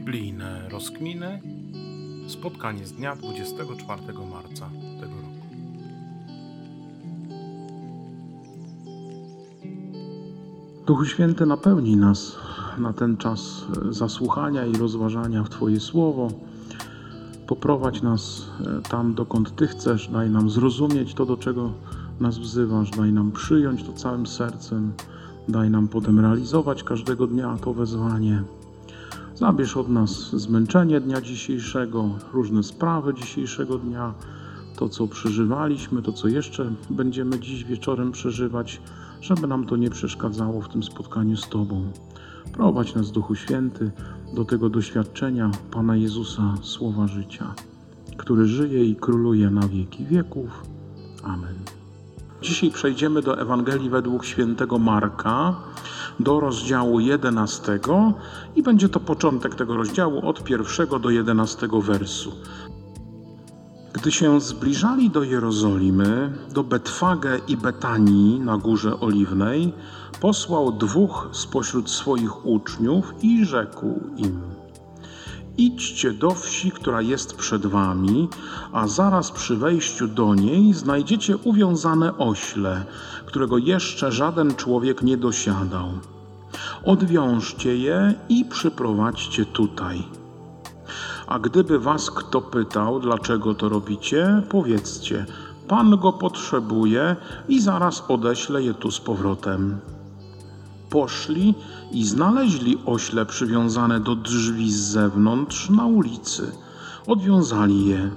[0.00, 1.40] Biblijne rozkminy.
[2.28, 4.68] Spotkanie z dnia 24 marca
[5.00, 5.46] tego roku.
[10.86, 12.36] Duchu Święty napełni nas
[12.78, 16.28] na ten czas zasłuchania i rozważania w Twoje słowo.
[17.46, 20.08] Poprowadź nas e, tam, dokąd Ty chcesz.
[20.08, 21.72] Daj nam zrozumieć to, do czego
[22.20, 22.90] nas wzywasz.
[22.90, 24.92] Daj nam przyjąć to całym sercem.
[25.48, 28.42] Daj nam potem realizować każdego dnia to wezwanie.
[29.40, 34.14] Zabierz od nas zmęczenie dnia dzisiejszego, różne sprawy dzisiejszego dnia,
[34.76, 38.80] to co przeżywaliśmy, to co jeszcze będziemy dziś wieczorem przeżywać,
[39.20, 41.92] żeby nam to nie przeszkadzało w tym spotkaniu z Tobą.
[42.52, 43.90] Prowadź nas, Duchu Święty,
[44.34, 47.54] do tego doświadczenia Pana Jezusa, słowa życia,
[48.16, 50.62] który żyje i króluje na wieki wieków.
[51.22, 51.54] Amen.
[52.42, 55.56] Dzisiaj przejdziemy do Ewangelii według świętego Marka,
[56.22, 57.80] do rozdziału 11
[58.56, 62.32] i będzie to początek tego rozdziału od pierwszego do 11 wersu.
[63.92, 69.72] Gdy się zbliżali do Jerozolimy, do Betfage i Betanii na Górze Oliwnej,
[70.20, 74.40] posłał dwóch spośród swoich uczniów i rzekł im:
[75.58, 78.28] Idźcie do wsi, która jest przed wami,
[78.72, 82.84] a zaraz przy wejściu do niej znajdziecie uwiązane ośle,
[83.26, 85.88] którego jeszcze żaden człowiek nie dosiadał.
[86.84, 90.02] Odwiążcie je i przyprowadźcie tutaj.
[91.26, 95.26] A gdyby was kto pytał, dlaczego to robicie, powiedzcie:
[95.68, 97.16] Pan go potrzebuje
[97.48, 99.78] i zaraz odeślę je tu z powrotem.
[100.90, 101.54] Poszli
[101.92, 106.52] i znaleźli ośle przywiązane do drzwi z zewnątrz na ulicy.
[107.06, 108.10] Odwiązali je,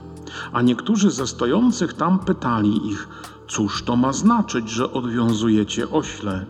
[0.54, 3.08] a niektórzy ze stojących tam pytali ich:
[3.48, 6.46] Cóż to ma znaczyć, że odwiązujecie ośle?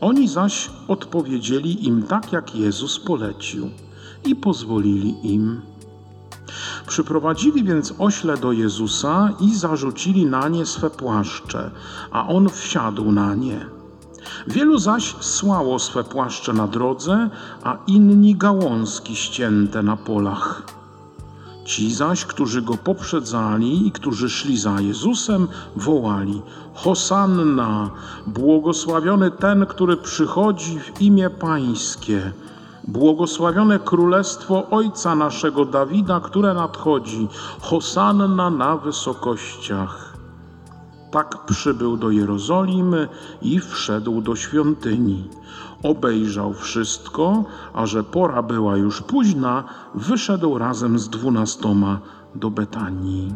[0.00, 3.70] Oni zaś odpowiedzieli im tak, jak Jezus polecił,
[4.24, 5.60] i pozwolili im.
[6.86, 11.70] Przyprowadzili więc ośle do Jezusa i zarzucili na nie swe płaszcze,
[12.10, 13.66] a on wsiadł na nie.
[14.46, 17.30] Wielu zaś słało swe płaszcze na drodze,
[17.64, 20.75] a inni gałązki ścięte na polach.
[21.66, 26.42] Ci zaś, którzy go poprzedzali i którzy szli za Jezusem, wołali:
[26.74, 27.90] Hosanna,
[28.26, 32.32] błogosławiony ten, który przychodzi w imię Pańskie.
[32.84, 37.28] Błogosławione królestwo Ojca naszego Dawida, które nadchodzi.
[37.60, 40.16] Hosanna na wysokościach.
[41.10, 43.08] Tak przybył do Jerozolimy
[43.42, 45.28] i wszedł do świątyni.
[45.86, 49.64] Obejrzał wszystko, a że pora była już późna,
[49.94, 52.00] wyszedł razem z dwunastoma
[52.34, 53.34] do Betanii.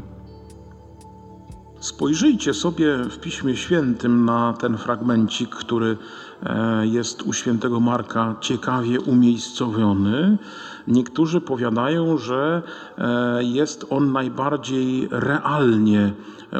[1.80, 5.96] Spojrzyjcie sobie w Piśmie Świętym na ten fragmencik, który
[6.42, 10.38] e, jest u świętego Marka ciekawie umiejscowiony.
[10.88, 12.62] Niektórzy powiadają, że
[12.98, 16.12] e, jest on najbardziej realnie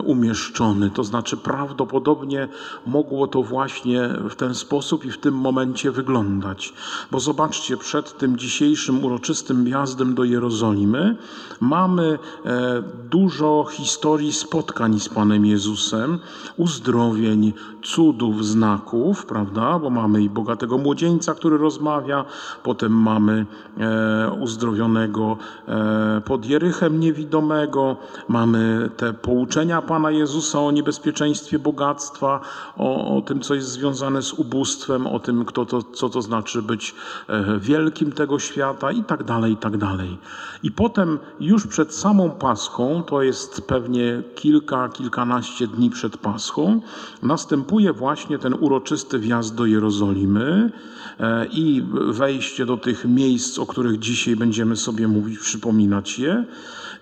[0.05, 0.91] umieszczony.
[0.91, 2.49] To znaczy, prawdopodobnie
[2.87, 6.73] mogło to właśnie w ten sposób i w tym momencie wyglądać.
[7.11, 11.17] Bo zobaczcie, przed tym dzisiejszym uroczystym wjazdem do Jerozolimy
[11.61, 16.19] mamy e, dużo historii spotkań z Panem Jezusem,
[16.57, 17.53] uzdrowień,
[17.83, 19.79] cudów, znaków, prawda?
[19.79, 22.25] Bo mamy i bogatego młodzieńca, który rozmawia,
[22.63, 23.47] potem mamy
[23.79, 25.37] e, uzdrowionego
[25.69, 27.97] e, pod Jerychem niewidomego,
[28.29, 32.41] mamy te pouczenia Pana Jezusa o niebezpieczeństwie bogactwa,
[32.77, 36.63] o, o tym, co jest związane z ubóstwem, o tym, kto to, co to znaczy
[36.63, 36.95] być
[37.29, 40.19] e, wielkim tego świata i tak dalej, i tak dalej.
[40.63, 46.81] I potem już przed samą Paschą, to jest pewnie kilka, kilkanaście dni przed Paschą,
[47.23, 50.73] następuje właśnie ten uroczysty wjazd do Jerozolimy
[51.21, 56.45] e, i wejście do tych miejsc, o których dzisiaj będziemy sobie mówić, przypominać je.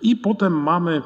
[0.02, 1.02] I potem mamy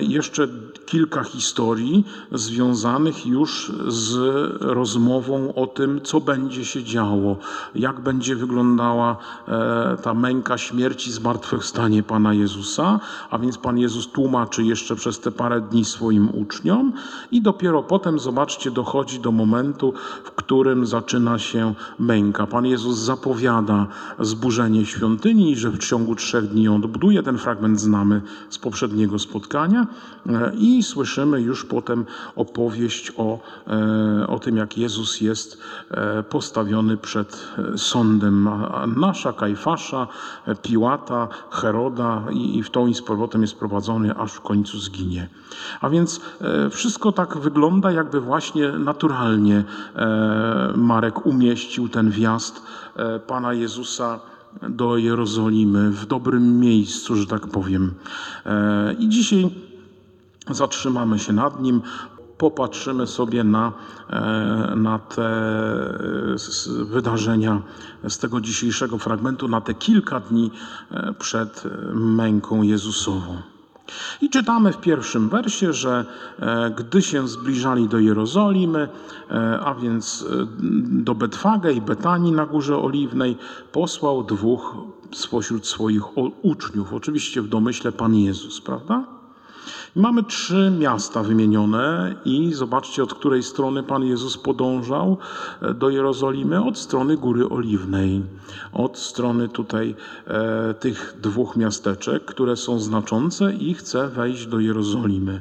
[0.00, 0.48] jeszcze
[0.86, 4.16] kilka historii związanych już z
[4.60, 7.36] rozmową o tym, co będzie się działo,
[7.74, 9.16] jak będzie wyglądała
[9.48, 13.00] e, ta męka śmierci, zmartwychwstanie Pana Jezusa.
[13.30, 16.92] A więc Pan Jezus tłumaczy jeszcze przez te parę dni swoim uczniom,
[17.32, 19.92] i dopiero potem, zobaczcie, dochodzi do momentu,
[20.24, 22.46] w którym zaczyna się męka.
[22.46, 23.86] Pan Jezus zapowiada
[24.20, 27.22] zburzenie świątyni, że w ciągu trzech dni ją odbuduje.
[27.22, 32.04] Ten fragment znamy z poprzedniego spotkania e, i słyszymy już potem
[32.36, 35.58] opowieść o, e, o tym, jak Jezus jest
[35.90, 38.48] e, postawiony przed sądem
[38.96, 40.06] Nasza, Kajfasza,
[40.62, 45.28] Piłata, Heroda i, i w tą i z powrotem jest prowadzony, aż w końcu zginie.
[45.80, 46.20] A więc
[46.70, 49.64] wszystko tak wygląda, jakby właśnie naturalnie
[50.74, 52.62] Marek umieścił ten wjazd
[53.26, 54.20] Pana Jezusa
[54.62, 57.94] do Jerozolimy, w dobrym miejscu, że tak powiem.
[58.46, 59.50] E, I dzisiaj
[60.50, 61.82] zatrzymamy się nad nim,
[62.38, 63.72] popatrzymy sobie na,
[64.10, 65.26] e, na te
[66.80, 67.62] e, wydarzenia
[68.08, 70.50] z tego dzisiejszego fragmentu, na te kilka dni
[71.18, 71.62] przed
[71.94, 73.53] męką Jezusową.
[74.20, 76.04] I czytamy w pierwszym wersie, że
[76.76, 78.88] gdy się zbliżali do Jerozolimy,
[79.64, 80.26] a więc
[80.82, 83.36] do Betwage i Betanii na Górze Oliwnej,
[83.72, 84.76] posłał dwóch
[85.12, 86.02] spośród swoich
[86.42, 86.92] uczniów.
[86.92, 89.04] Oczywiście w domyśle Pan Jezus, prawda?
[89.96, 95.18] Mamy trzy miasta wymienione i zobaczcie, od której strony Pan Jezus podążał
[95.62, 96.64] e, do Jerozolimy.
[96.64, 98.22] Od strony Góry Oliwnej,
[98.72, 99.94] od strony tutaj
[100.26, 105.40] e, tych dwóch miasteczek, które są znaczące i chce wejść do Jerozolimy.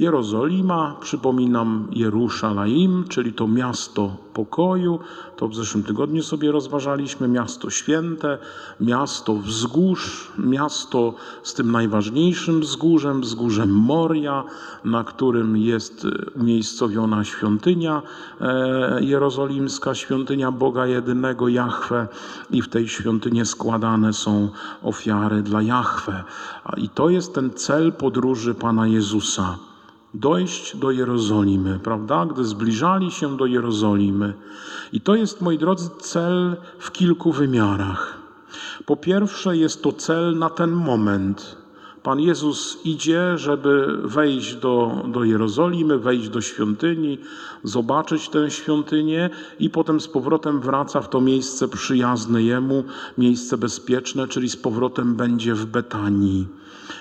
[0.00, 4.98] Jerozolima, przypominam Jeruszalaim, czyli to miasto pokoju.
[5.36, 7.28] To w zeszłym tygodniu sobie rozważaliśmy.
[7.28, 8.38] Miasto święte,
[8.80, 14.44] miasto wzgórz, miasto z tym najważniejszym wzgórzem, wzgórzem Moria,
[14.84, 16.06] na którym jest
[16.36, 18.02] umiejscowiona świątynia
[18.40, 22.08] e, jerozolimska, świątynia Boga jedynego Jahwe
[22.50, 24.48] i w tej świątyni składane są
[24.82, 26.24] ofiary dla Jahwe.
[26.76, 29.69] I to jest ten cel podróży Pana Jezusa
[30.14, 32.26] dojść do Jerozolimy, prawda?
[32.26, 34.34] Gdy zbliżali się do Jerozolimy.
[34.92, 38.18] I to jest, moi drodzy, cel w kilku wymiarach.
[38.86, 41.56] Po pierwsze, jest to cel na ten moment.
[42.02, 47.18] Pan Jezus idzie, żeby wejść do, do Jerozolimy, wejść do świątyni,
[47.64, 52.84] zobaczyć tę świątynię i potem z powrotem wraca w to miejsce przyjazne Jemu,
[53.18, 56.46] miejsce bezpieczne, czyli z powrotem będzie w Betanii.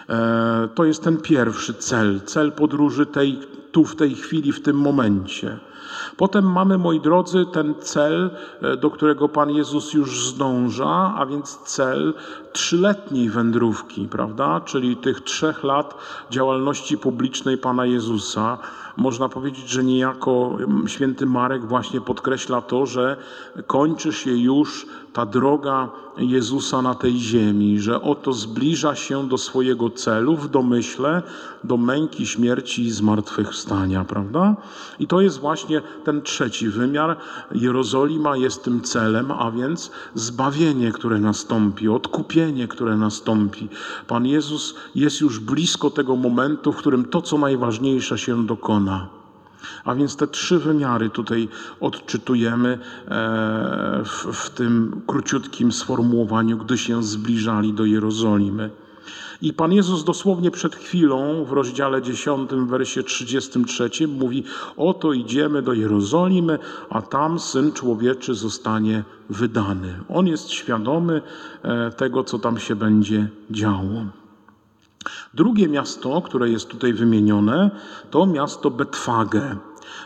[0.09, 3.39] E, to jest ten pierwszy cel, cel podróży tej,
[3.71, 5.59] tu w tej chwili, w tym momencie.
[6.17, 8.29] Potem mamy, moi drodzy, ten cel,
[8.61, 12.13] e, do którego Pan Jezus już zdąża, a więc cel
[12.51, 14.61] trzyletniej wędrówki, prawda?
[14.65, 15.95] Czyli tych trzech lat
[16.29, 18.57] działalności publicznej Pana Jezusa.
[18.99, 20.57] Można powiedzieć, że niejako
[20.87, 23.17] święty Marek właśnie podkreśla to, że
[23.67, 29.89] kończy się już ta droga Jezusa na tej ziemi, że oto zbliża się do swojego
[29.89, 31.23] celu w domyśle,
[31.63, 34.55] do męki, śmierci i zmartwychwstania, prawda?
[34.99, 37.17] I to jest właśnie ten trzeci wymiar.
[37.51, 43.67] Jerozolima jest tym celem, a więc zbawienie, które nastąpi, odkupienie, które nastąpi.
[44.07, 48.88] Pan Jezus jest już blisko tego momentu, w którym to, co najważniejsze się dokona.
[49.83, 51.47] A więc te trzy wymiary tutaj
[51.79, 52.79] odczytujemy e,
[54.05, 58.69] w, w tym króciutkim sformułowaniu, gdy się zbliżali do Jerozolimy.
[59.41, 64.43] I Pan Jezus dosłownie przed chwilą w rozdziale 10, wersie 33 mówi:
[64.77, 66.59] Oto idziemy do Jerozolimy,
[66.89, 69.99] a tam syn człowieczy zostanie wydany.
[70.09, 71.21] On jest świadomy
[71.63, 74.05] e, tego, co tam się będzie działo.
[75.33, 77.71] Drugie miasto, które jest tutaj wymienione,
[78.11, 79.55] to miasto Betfage.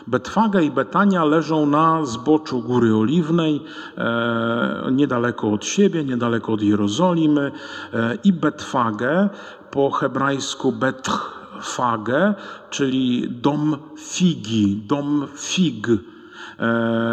[0.06, 3.60] Betfaga i Betania leżą na zboczu Góry Oliwnej,
[3.98, 7.52] e, niedaleko od siebie, niedaleko od Jerozolimy.
[7.92, 9.28] E, I Betfagę
[9.70, 12.34] po hebrajsku Betfage,
[12.70, 15.88] czyli dom figi, dom fig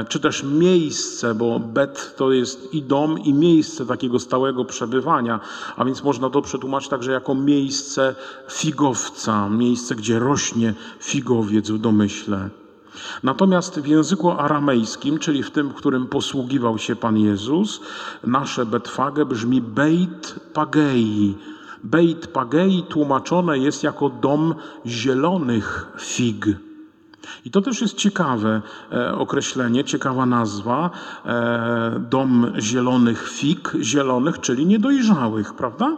[0.10, 5.40] czy też miejsce, bo bet to jest i dom, i miejsce takiego stałego przebywania,
[5.78, 8.16] a więc można to przetłumaczyć także jako miejsce
[8.50, 12.50] figowca, miejsce, gdzie rośnie figowiec w domyśle.
[13.24, 17.82] Natomiast w języku aramejskim, czyli w tym, którym posługiwał się Pan Jezus,
[18.24, 21.36] nasze betfage brzmi Beit Pagei.
[21.84, 26.46] Beit Pagei tłumaczone jest jako dom zielonych fig.
[27.46, 28.62] I to też jest ciekawe
[28.92, 30.90] e, określenie, ciekawa nazwa.
[31.25, 35.98] E, dom zielonych fig, zielonych, czyli niedojrzałych, prawda?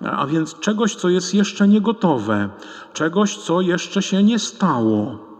[0.00, 2.48] A więc czegoś, co jest jeszcze niegotowe,
[2.92, 5.31] czegoś, co jeszcze się nie stało.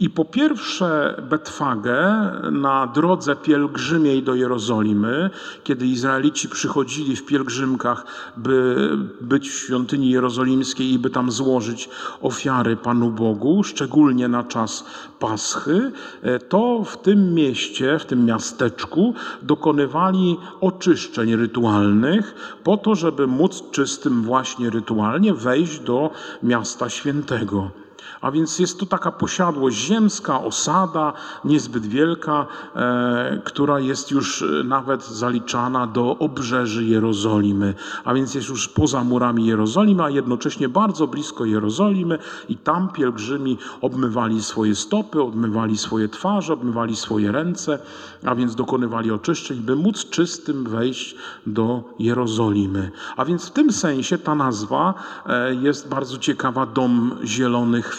[0.00, 5.30] I po pierwsze Betfagę na drodze pielgrzymiej do Jerozolimy,
[5.64, 8.06] kiedy Izraelici przychodzili w pielgrzymkach,
[8.36, 11.88] by być w świątyni jerozolimskiej i by tam złożyć
[12.22, 14.84] ofiary Panu Bogu, szczególnie na czas
[15.18, 15.92] Paschy,
[16.22, 23.70] e, to w tym mieście, w tym miasteczku dokonywali oczyszczeń rytualnych po to, żeby móc
[23.70, 26.10] czystym właśnie rytualnie wejść do
[26.42, 27.85] miasta świętego.
[28.20, 31.12] A więc jest to taka posiadłość ziemska, osada,
[31.44, 32.46] niezbyt wielka,
[32.76, 37.74] e, która jest już e, nawet zaliczana do obrzeży Jerozolimy.
[38.04, 42.18] A więc jest już poza murami Jerozolimy, a jednocześnie bardzo blisko Jerozolimy
[42.48, 47.78] i tam pielgrzymi obmywali swoje stopy, obmywali swoje twarze, obmywali swoje ręce,
[48.24, 52.90] a więc dokonywali oczyszczeń, by móc czystym wejść do Jerozolimy.
[53.16, 54.94] A więc w tym sensie ta nazwa
[55.26, 57.94] e, jest bardzo ciekawa, dom zielonych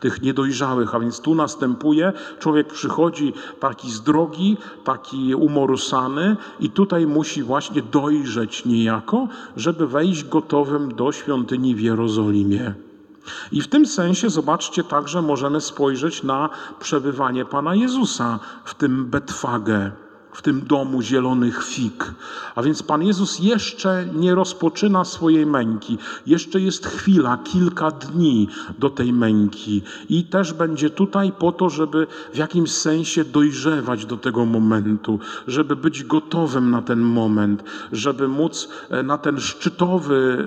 [0.00, 7.06] tych niedojrzałych, a więc tu następuje, człowiek przychodzi taki z drogi, taki umorusany i tutaj
[7.06, 12.74] musi właśnie dojrzeć niejako, żeby wejść gotowym do świątyni w Jerozolimie.
[13.52, 16.48] I w tym sensie, zobaczcie, także możemy spojrzeć na
[16.80, 19.90] przebywanie Pana Jezusa w tym Betfagę
[20.38, 22.14] w tym domu zielonych fig.
[22.54, 25.98] A więc Pan Jezus jeszcze nie rozpoczyna swojej męki.
[26.26, 29.82] Jeszcze jest chwila, kilka dni do tej męki.
[30.08, 35.76] I też będzie tutaj po to, żeby w jakimś sensie dojrzewać do tego momentu, żeby
[35.76, 40.44] być gotowym na ten moment, żeby móc e, na ten szczytowy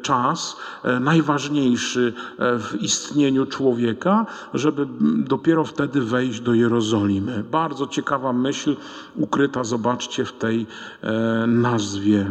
[0.00, 7.44] e, czas, e, najważniejszy w istnieniu człowieka, żeby dopiero wtedy wejść do Jerozolimy.
[7.50, 8.76] Bardzo ciekawa myśl
[9.20, 10.66] ukryta, zobaczcie, w tej
[11.02, 12.30] e, nazwie.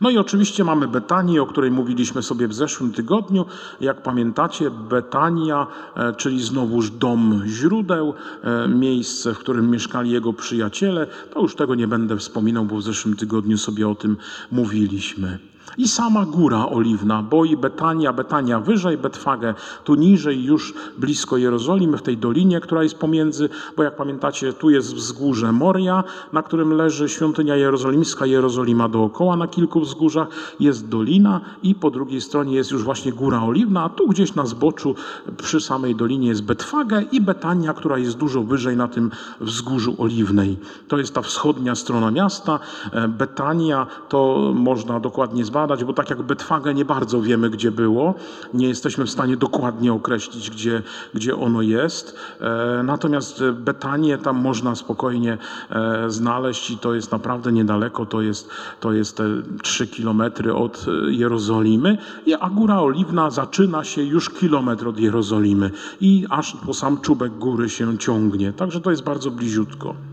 [0.00, 3.44] No i oczywiście mamy Betanię, o której mówiliśmy sobie w zeszłym tygodniu.
[3.80, 5.66] Jak pamiętacie, Betania,
[5.96, 11.06] e, czyli znowuż dom źródeł, e, miejsce, w którym mieszkali jego przyjaciele.
[11.34, 14.16] To już tego nie będę wspominał, bo w zeszłym tygodniu sobie o tym
[14.50, 15.51] mówiliśmy.
[15.78, 21.98] I sama góra oliwna, bo i Betania, Betania wyżej, Betfagę tu niżej, już blisko Jerozolimy,
[21.98, 26.72] w tej dolinie, która jest pomiędzy, bo jak pamiętacie, tu jest wzgórze Moria, na którym
[26.72, 30.28] leży świątynia jerozolimska, Jerozolima dookoła na kilku wzgórzach,
[30.60, 34.46] jest dolina i po drugiej stronie jest już właśnie góra oliwna, a tu gdzieś na
[34.46, 34.94] zboczu
[35.36, 39.10] przy samej dolinie jest Betfagę i Betania, która jest dużo wyżej na tym
[39.40, 40.58] wzgórzu oliwnej.
[40.88, 42.58] To jest ta wschodnia strona miasta.
[42.92, 48.14] E, Betania to można dokładnie zbadać, bo tak jak Betwagę nie bardzo wiemy, gdzie było.
[48.54, 50.82] Nie jesteśmy w stanie dokładnie określić, gdzie,
[51.14, 52.16] gdzie ono jest.
[52.40, 55.38] E, natomiast Betanię tam można spokojnie
[55.70, 58.06] e, znaleźć i to jest naprawdę niedaleko.
[58.06, 58.50] To jest,
[58.80, 59.24] to jest te
[59.62, 61.98] 3 kilometry od e, Jerozolimy.
[62.40, 67.68] A Góra Oliwna zaczyna się już kilometr od Jerozolimy i aż po sam czubek góry
[67.68, 68.52] się ciągnie.
[68.52, 70.11] Także to jest bardzo bliziutko.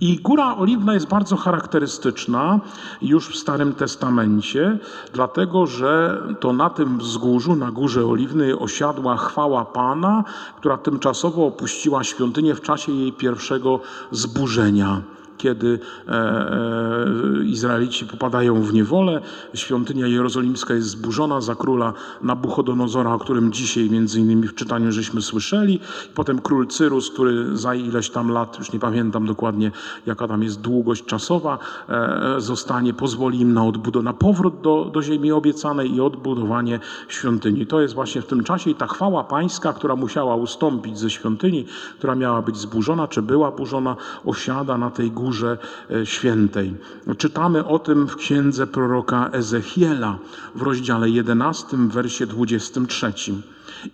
[0.00, 2.60] I Góra Oliwna jest bardzo charakterystyczna
[3.02, 4.78] już w Starym Testamencie,
[5.12, 10.24] dlatego że to na tym wzgórzu, na Górze Oliwnej osiadła chwała Pana,
[10.56, 15.00] która tymczasowo opuściła świątynię w czasie jej pierwszego zburzenia
[15.38, 19.20] kiedy e, e, Izraelici popadają w niewolę.
[19.54, 25.22] Świątynia jerozolimska jest zburzona za króla Nabuchodonozora, o którym dzisiaj między innymi w czytaniu żeśmy
[25.22, 25.80] słyszeli.
[26.14, 29.70] Potem król Cyrus, który za ileś tam lat, już nie pamiętam dokładnie
[30.06, 31.58] jaka tam jest długość czasowa,
[31.88, 37.66] e, zostanie, pozwoli im na, odbud- na powrót do, do ziemi obiecanej i odbudowanie świątyni.
[37.66, 41.64] To jest właśnie w tym czasie i ta chwała pańska, która musiała ustąpić ze świątyni,
[41.98, 45.58] która miała być zburzona, czy była burzona, osiada na tej górze Górze
[45.90, 46.74] e, Świętej.
[47.18, 50.18] Czytamy o tym w księdze proroka Ezechiela
[50.54, 53.12] w rozdziale 11, w wersie 23.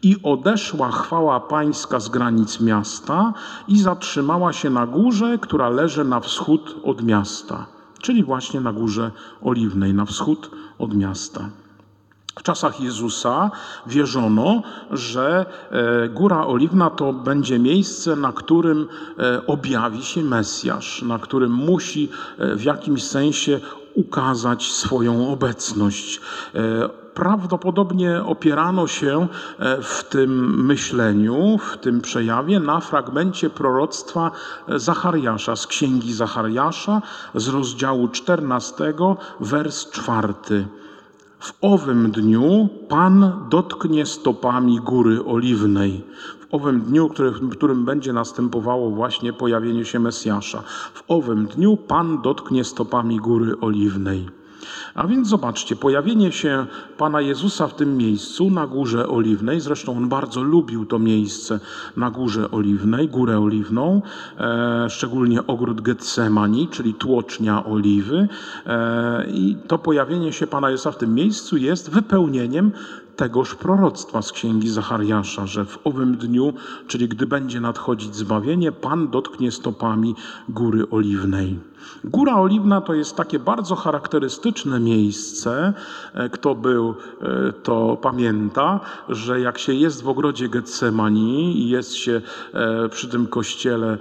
[0.02, 3.32] I odeszła chwała pańska z granic miasta
[3.68, 7.66] i zatrzymała się na górze, która leży na wschód od miasta,
[8.00, 9.10] czyli właśnie na górze
[9.42, 11.50] oliwnej, na wschód od miasta.
[12.38, 13.50] W czasach Jezusa
[13.86, 21.18] wierzono, że e, Góra Oliwna to będzie miejsce, na którym e, objawi się Mesjasz, na
[21.18, 23.60] którym musi e, w jakimś sensie
[23.94, 26.20] ukazać swoją obecność.
[27.14, 29.28] Prawdopodobnie opierano się
[29.82, 34.30] w tym myśleniu, w tym przejawie na fragmencie proroctwa
[34.68, 37.02] Zachariasza z księgi Zachariasza
[37.34, 38.94] z rozdziału 14,
[39.40, 40.34] wers 4.
[41.40, 46.04] W owym dniu Pan dotknie stopami góry oliwnej.
[46.40, 47.10] W owym dniu,
[47.42, 50.62] w którym będzie następowało właśnie pojawienie się Mesjasza.
[50.94, 54.37] W owym dniu Pan dotknie stopami góry oliwnej.
[54.94, 60.08] A więc zobaczcie, pojawienie się Pana Jezusa w tym miejscu na Górze Oliwnej, zresztą on
[60.08, 61.60] bardzo lubił to miejsce
[61.96, 64.02] na Górze Oliwnej, Górę Oliwną,
[64.38, 68.28] e, szczególnie ogród Getsemani, czyli tłocznia oliwy.
[68.66, 72.72] E, I to pojawienie się Pana Jezusa w tym miejscu jest wypełnieniem
[73.18, 76.52] tegoż proroctwa z księgi Zachariasza, że w owym dniu,
[76.86, 80.14] czyli gdy będzie nadchodzić zbawienie, Pan dotknie stopami
[80.48, 81.58] Góry Oliwnej.
[82.04, 85.72] Góra Oliwna to jest takie bardzo charakterystyczne miejsce.
[86.14, 91.94] E, kto był, e, to pamięta, że jak się jest w ogrodzie Getsemani i jest
[91.94, 92.20] się
[92.54, 93.98] e, przy tym kościele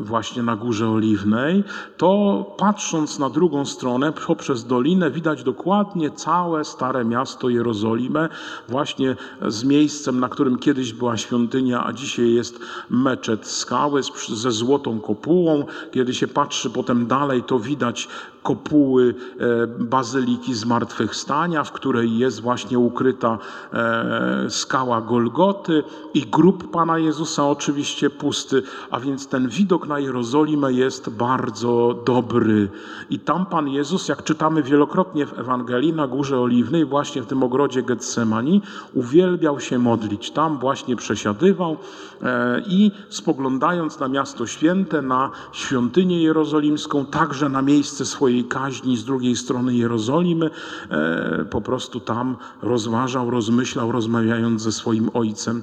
[0.00, 1.64] właśnie na Górze Oliwnej,
[1.96, 8.28] to patrząc na drugą stronę, poprzez dolinę, widać dokładnie całe stare miasto Jerozolimę,
[8.68, 9.16] właśnie
[9.48, 15.64] z miejscem, na którym kiedyś była świątynia, a dzisiaj jest meczet skały ze złotą kopułą,
[15.90, 18.08] kiedy się patrzy potem dalej, to widać
[18.46, 23.38] kopuły e, bazyliki zmartwychwstania, w której jest właśnie ukryta
[23.72, 25.82] e, skała Golgoty
[26.14, 32.68] i grób Pana Jezusa oczywiście pusty, a więc ten widok na Jerozolimę jest bardzo dobry.
[33.10, 37.42] I tam Pan Jezus, jak czytamy wielokrotnie w Ewangelii na Górze Oliwnej, właśnie w tym
[37.42, 38.62] ogrodzie Getsemani,
[38.94, 40.30] uwielbiał się modlić.
[40.30, 41.76] Tam właśnie przesiadywał
[42.22, 49.04] e, i spoglądając na miasto święte, na świątynię jerozolimską, także na miejsce swojej kaźni z
[49.04, 50.50] drugiej strony Jerozolimy,
[50.90, 55.62] e, po prostu tam rozważał, rozmyślał, rozmawiając ze swoim ojcem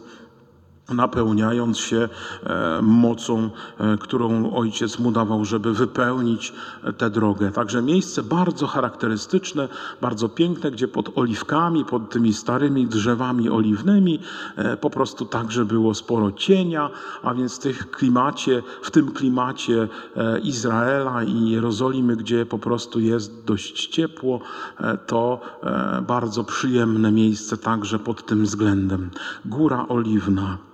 [0.89, 2.09] napełniając się
[2.43, 3.49] e, mocą,
[3.79, 6.53] e, którą ojciec mu dawał, żeby wypełnić
[6.97, 7.51] tę drogę.
[7.51, 9.67] Także miejsce bardzo charakterystyczne,
[10.01, 14.19] bardzo piękne, gdzie pod oliwkami, pod tymi starymi drzewami oliwnymi
[14.81, 16.89] po prostu także było sporo cienia,
[17.23, 19.87] a więc w, tych klimacie, w tym klimacie
[20.43, 24.39] Izraela i Jerozolimy, gdzie po prostu jest dość ciepło,
[25.07, 25.41] to
[26.07, 29.09] bardzo przyjemne miejsce także pod tym względem.
[29.45, 30.72] Góra Oliwna.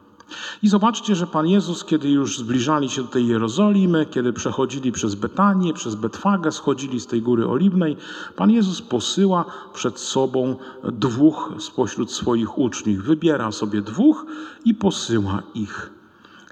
[0.63, 5.15] I zobaczcie, że Pan Jezus, kiedy już zbliżali się do tej Jerozolimy, kiedy przechodzili przez
[5.15, 7.98] Betanię, przez Betwagę, schodzili z tej góry oliwnej,
[8.36, 13.03] Pan Jezus posyła przed sobą dwóch spośród swoich uczniów.
[13.03, 14.25] Wybiera sobie dwóch
[14.65, 15.91] i posyła ich.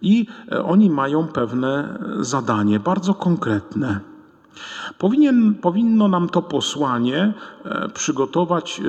[0.01, 0.27] I
[0.63, 4.16] oni mają pewne zadanie, bardzo konkretne.
[4.97, 7.33] Powinien, powinno nam to posłanie
[7.65, 8.81] e, przygotować,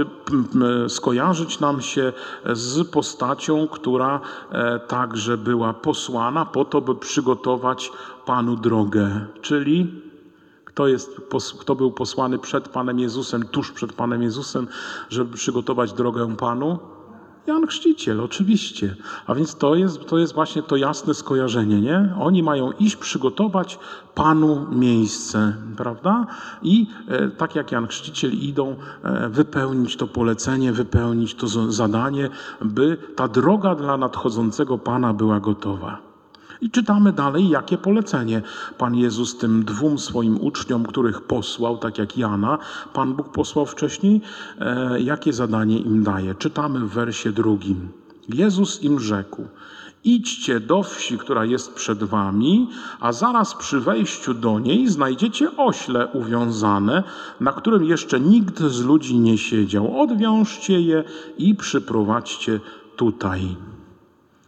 [0.84, 2.12] e, skojarzyć nam się
[2.52, 4.20] z postacią, która
[4.52, 7.92] e, także była posłana po to, by przygotować
[8.26, 10.02] Panu drogę, czyli
[10.64, 11.20] kto, jest,
[11.60, 14.68] kto był posłany przed Panem Jezusem, tuż przed Panem Jezusem,
[15.08, 16.78] żeby przygotować drogę Panu?
[17.48, 18.96] Jan Chrzciciel, oczywiście.
[19.26, 22.14] A więc to jest, to jest właśnie to jasne skojarzenie, nie?
[22.20, 23.78] Oni mają iść przygotować
[24.14, 26.26] Panu miejsce, prawda?
[26.62, 32.30] I e, tak jak Jan Chrzciciel idą e, wypełnić to polecenie, wypełnić to zadanie,
[32.62, 36.07] by ta droga dla nadchodzącego Pana była gotowa.
[36.60, 38.42] I czytamy dalej, jakie polecenie
[38.78, 42.58] Pan Jezus tym dwóm swoim uczniom, których posłał, tak jak Jana,
[42.92, 44.20] Pan Bóg posłał wcześniej,
[44.60, 46.34] e, jakie zadanie im daje.
[46.34, 47.88] Czytamy w wersie drugim.
[48.28, 49.44] Jezus im rzekł:
[50.04, 52.68] Idźcie do wsi, która jest przed wami,
[53.00, 57.04] a zaraz przy wejściu do niej znajdziecie ośle uwiązane,
[57.40, 60.00] na którym jeszcze nikt z ludzi nie siedział.
[60.00, 61.04] Odwiążcie je
[61.38, 62.60] i przyprowadźcie
[62.96, 63.56] tutaj.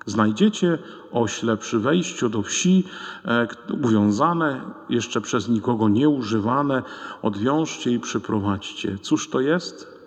[0.06, 0.78] Znajdziecie
[1.12, 2.84] ośle przy wejściu do wsi,
[3.24, 3.48] e,
[3.82, 6.82] uwiązane, jeszcze przez nikogo nieużywane,
[7.22, 8.98] odwiążcie i przyprowadźcie.
[9.02, 10.00] Cóż to jest?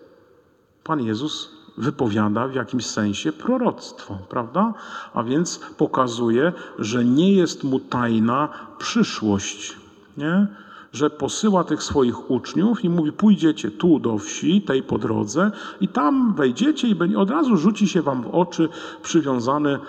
[0.83, 4.73] Pan Jezus wypowiada w jakimś sensie proroctwo, prawda?
[5.13, 9.77] A więc pokazuje, że nie jest mu tajna przyszłość.
[10.17, 10.47] Nie?
[10.93, 15.51] Że posyła tych swoich uczniów i mówi: Pójdziecie tu do wsi, tej po drodze,
[15.81, 18.69] i tam wejdziecie, i od razu rzuci się wam w oczy
[19.03, 19.79] przywiązane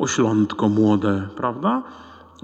[0.00, 1.82] oślątko młode, prawda?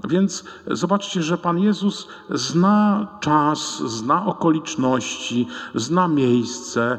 [0.07, 6.97] Więc zobaczcie, że Pan Jezus zna czas, zna okoliczności, zna miejsce,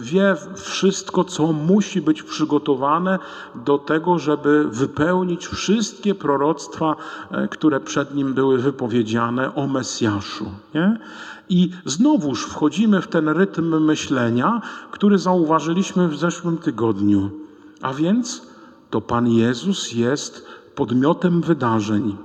[0.00, 3.18] wie wszystko, co musi być przygotowane
[3.54, 6.96] do tego, żeby wypełnić wszystkie proroctwa,
[7.30, 10.50] e, które przed nim były wypowiedziane o Mesjaszu.
[10.74, 10.98] Nie?
[11.48, 17.30] I znowuż wchodzimy w ten rytm myślenia, który zauważyliśmy w zeszłym tygodniu.
[17.82, 18.42] A więc
[18.90, 20.46] to Pan Jezus jest
[20.80, 22.16] podmiotem wydarzeń.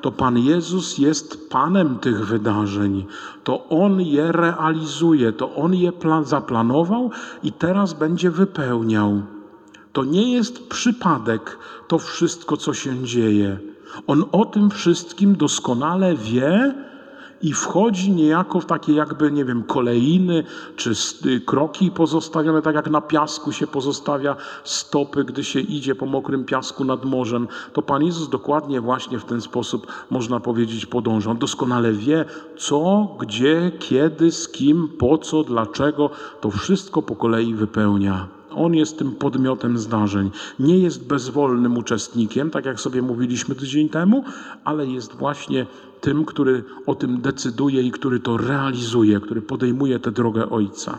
[0.00, 3.06] To Pan Jezus jest Panem tych wydarzeń.
[3.44, 7.10] To On je realizuje, to On je plan, zaplanował
[7.42, 9.22] i teraz będzie wypełniał.
[9.92, 11.58] To nie jest przypadek,
[11.88, 13.58] to wszystko, co się dzieje.
[14.06, 16.74] On o tym wszystkim doskonale wie
[17.42, 20.44] i wchodzi niejako w takie jakby, nie wiem, kolejny
[20.76, 20.92] czy
[21.46, 26.84] kroki pozostawione, tak jak na piasku się pozostawia stopy, gdy się idzie po mokrym piasku
[26.84, 27.48] nad morzem.
[27.72, 31.30] To Pan Jezus dokładnie właśnie w ten sposób, można powiedzieć, podąża.
[31.30, 32.24] On doskonale wie,
[32.56, 36.10] co, gdzie, kiedy, z kim, po co, dlaczego.
[36.40, 38.28] To wszystko po kolei wypełnia.
[38.50, 40.30] On jest tym podmiotem zdarzeń.
[40.58, 44.24] Nie jest bezwolnym uczestnikiem, tak jak sobie mówiliśmy tydzień temu,
[44.64, 45.66] ale jest właśnie
[46.00, 50.98] tym, który o tym decyduje i który to realizuje, który podejmuje tę drogę Ojca.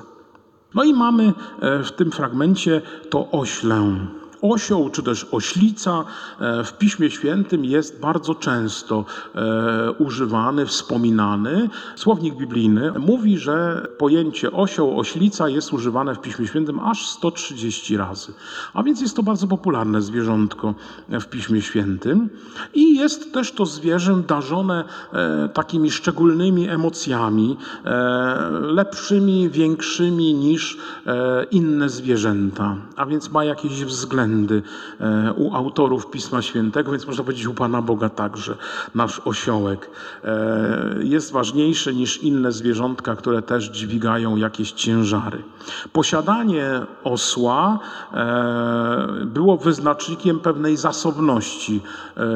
[0.75, 3.97] No i mamy e, w tym fragmencie to oślę.
[4.41, 6.05] Osioł czy też oślica
[6.39, 11.69] e, w Piśmie Świętym jest bardzo często e, używany, wspominany.
[11.95, 18.33] Słownik biblijny mówi, że pojęcie osioł, oślica jest używane w Piśmie Świętym aż 130 razy.
[18.73, 20.73] A więc jest to bardzo popularne zwierzątko
[21.09, 22.29] w Piśmie Świętym
[22.73, 27.57] i jest też to zwierzę darzone e, takimi szczególnymi emocjami,
[28.61, 30.77] lepszymi, większymi niż
[31.51, 34.28] inne zwierzęta, a więc ma jakieś względy
[34.99, 38.55] e, u autorów Pisma Świętego, więc można powiedzieć u Pana Boga także
[38.95, 39.89] nasz osiołek
[40.23, 45.43] e, jest ważniejszy niż inne zwierzątka, które też dźwigają jakieś ciężary.
[45.93, 47.79] Posiadanie osła
[48.13, 51.81] e, było wyznacznikiem pewnej zasobności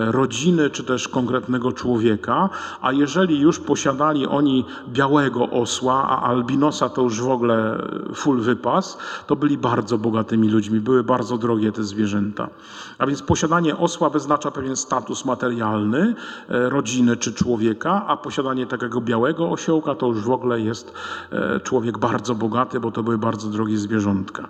[0.07, 2.49] rodziny czy też konkretnego człowieka,
[2.81, 8.97] a jeżeli już posiadali oni białego osła, a albinosa to już w ogóle full wypas,
[9.27, 12.49] to byli bardzo bogatymi ludźmi, były bardzo drogie te zwierzęta.
[12.97, 16.15] A więc posiadanie osła wyznacza pewien status materialny
[16.49, 20.93] e, rodziny czy człowieka, a posiadanie takiego białego osiołka to już w ogóle jest
[21.31, 24.47] e, człowiek bardzo bogaty, bo to były bardzo drogie zwierzątka.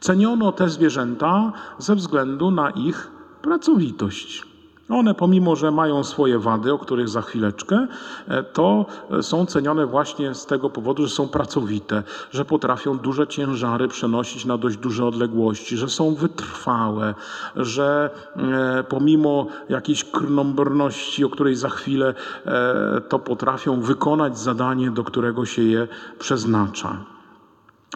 [0.00, 3.10] Ceniono te zwierzęta ze względu na ich
[3.42, 4.49] pracowitość.
[4.90, 7.86] One, pomimo że mają swoje wady, o których za chwileczkę,
[8.28, 8.86] e, to
[9.22, 14.58] są cenione właśnie z tego powodu, że są pracowite, że potrafią duże ciężary przenosić na
[14.58, 17.14] dość duże odległości, że są wytrwałe,
[17.56, 22.14] że e, pomimo jakiejś krnąbrności, o której za chwilę,
[22.46, 27.19] e, to potrafią wykonać zadanie, do którego się je przeznacza.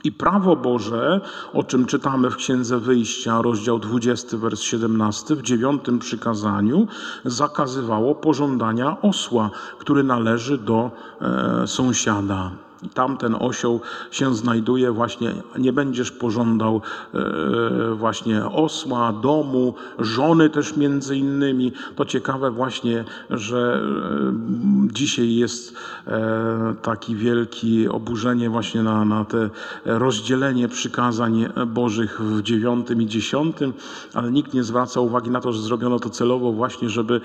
[0.04, 1.20] I prawo Boże,
[1.52, 6.86] o czym czytamy w Księdze Wyjścia, rozdział 20, wers 17, w dziewiątym przykazaniu,
[7.24, 12.63] zakazywało pożądania osła, który należy do e, sąsiada.
[12.84, 16.80] I tam ten osioł się znajduje właśnie, nie będziesz pożądał
[17.14, 21.72] e, właśnie osła, domu, żony też między innymi.
[21.96, 29.50] To ciekawe właśnie, że e, dzisiaj jest e, taki wielki oburzenie właśnie na, na te
[29.84, 33.72] rozdzielenie przykazań bożych w dziewiątym i dziesiątym,
[34.14, 37.20] ale nikt nie zwraca uwagi na to, że zrobiono to celowo właśnie, żeby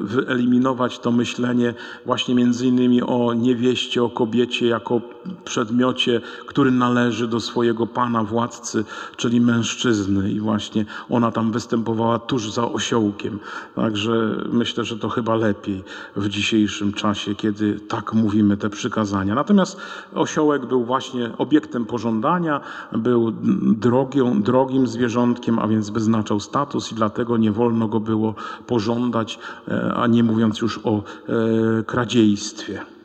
[0.00, 1.74] wyeliminować to myślenie
[2.06, 5.00] właśnie między innymi o niewieście, o kobiecie, jak jako
[5.44, 8.84] przedmiocie, który należy do swojego pana, władcy,
[9.16, 10.32] czyli mężczyzny.
[10.32, 13.38] I właśnie ona tam występowała tuż za osiołkiem.
[13.74, 15.84] Także myślę, że to chyba lepiej
[16.16, 19.34] w dzisiejszym czasie, kiedy tak mówimy te przykazania.
[19.34, 19.76] Natomiast
[20.14, 22.60] osiołek był właśnie obiektem pożądania,
[22.92, 28.34] był drogią, drogim zwierzątkiem, a więc wyznaczał status i dlatego nie wolno go było
[28.66, 31.02] pożądać, e, a nie mówiąc już o e,
[31.82, 32.96] kradziejstwie.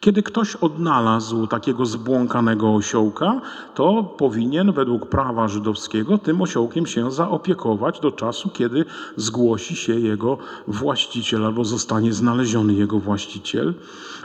[0.00, 3.40] Kiedy ktoś odnalazł takiego zbłąkanego osiołka,
[3.74, 8.84] to powinien według prawa żydowskiego tym osiołkiem się zaopiekować do czasu, kiedy
[9.16, 13.74] zgłosi się jego właściciel albo zostanie znaleziony jego właściciel.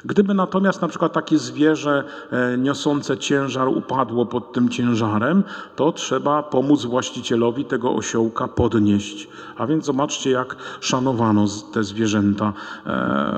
[0.06, 5.44] Gdyby natomiast na przykład takie zwierzę e, niosące ciężar upadło pod tym ciężarem,
[5.76, 9.28] to trzeba pomóc właścicielowi tego osiołka podnieść.
[9.58, 12.54] A więc zobaczcie, jak szanowano te zwierzęta e,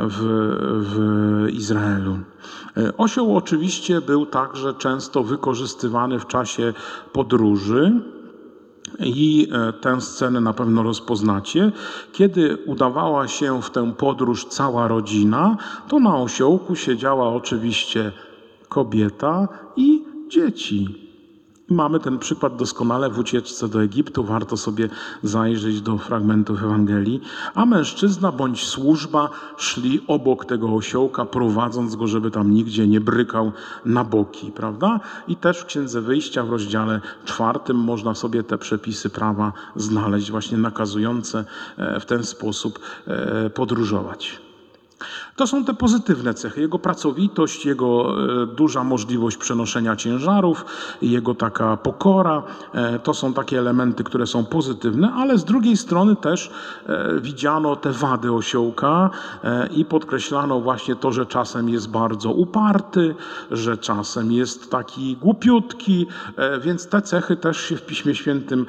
[0.07, 0.17] w,
[0.79, 2.17] w Izraelu.
[2.77, 6.73] E, osioł oczywiście był także często wykorzystywany w czasie
[7.13, 8.01] podróży.
[8.99, 11.71] I e, tę scenę na pewno rozpoznacie.
[12.11, 18.11] Kiedy udawała się w tę podróż cała rodzina, to na osiołku siedziała oczywiście
[18.69, 21.06] kobieta i dzieci.
[21.69, 24.89] Mamy ten przykład doskonale w ucieczce do Egiptu, warto sobie
[25.23, 27.21] zajrzeć do fragmentów Ewangelii.
[27.55, 33.51] A mężczyzna bądź służba szli obok tego osiołka, prowadząc go, żeby tam nigdzie nie brykał
[33.85, 34.99] na boki, prawda?
[35.27, 40.57] I też w Księdze Wyjścia w rozdziale czwartym można sobie te przepisy prawa znaleźć, właśnie
[40.57, 41.45] nakazujące
[41.77, 44.46] e, w ten sposób e, podróżować.
[45.35, 46.61] To są te pozytywne cechy.
[46.61, 50.65] Jego pracowitość, jego e, duża możliwość przenoszenia ciężarów,
[51.01, 52.43] jego taka pokora.
[52.73, 56.51] E, to są takie elementy, które są pozytywne, ale z drugiej strony też
[56.85, 59.09] e, widziano te wady osiołka
[59.75, 63.15] i podkreślano właśnie to, że czasem jest bardzo uparty,
[63.51, 66.07] że czasem jest taki głupiutki,
[66.61, 68.65] więc te cechy też się w Piśmie Świętym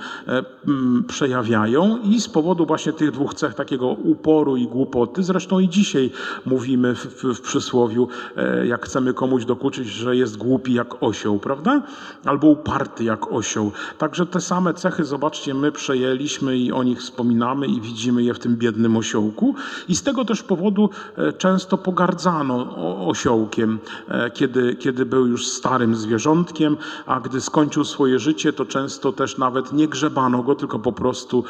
[1.09, 6.11] przejawiają i z powodu właśnie tych dwóch cech, takiego uporu i głupoty, zresztą i dzisiaj
[6.47, 11.83] mówimy w, w, przysłowiu, e, jak chcemy komuś dokuczyć, że jest głupi jak osioł, prawda?
[12.25, 13.73] Albo uparty jak osioł.
[13.99, 18.39] Także te same cechy, zobaczcie, my przejęliśmy i o nich wspominamy i widzimy je w
[18.39, 19.55] tym biednym osiołku.
[19.89, 22.77] I z tego też powodu e, często pogardzano
[23.09, 23.79] osiołkiem,
[24.09, 26.77] e, kiedy, kiedy był już starym zwierzątkiem,
[27.07, 31.45] a gdy skończył swoje życie, to często też nawet nie grzebano go, tylko po prostu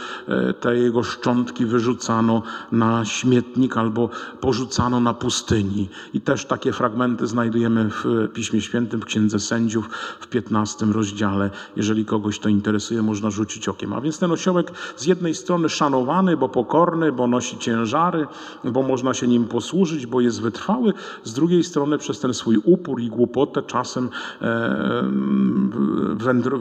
[0.60, 4.57] te jego szczątki wyrzucano na śmietnik albo porzucano
[5.00, 5.88] na pustyni.
[6.14, 9.88] I też takie fragmenty znajdujemy w Piśmie Świętym, w Księdze Sędziów
[10.20, 11.50] w 15 rozdziale.
[11.76, 13.92] Jeżeli kogoś to interesuje, można rzucić okiem.
[13.92, 18.26] A więc ten osiołek z jednej strony szanowany, bo pokorny, bo nosi ciężary,
[18.64, 20.92] bo można się nim posłużyć, bo jest wytrwały,
[21.24, 24.10] z drugiej strony przez ten swój upór i głupotę czasem
[24.42, 25.04] e,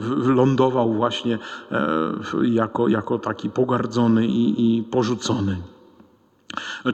[0.00, 1.38] wylądował właśnie
[1.72, 1.88] e,
[2.42, 5.56] jako, jako taki pogardzony i, i porzucony.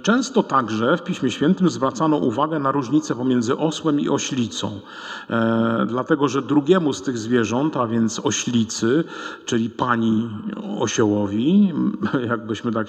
[0.02, 4.80] Często także w Piśmie Świętym zwracano uwagę na różnicę pomiędzy osłem i oślicą,
[5.30, 9.04] e, dlatego że drugiemu z tych zwierząt, a więc oślicy,
[9.44, 10.30] czyli pani
[10.78, 11.72] osiołowi,
[12.28, 12.86] jakbyśmy tak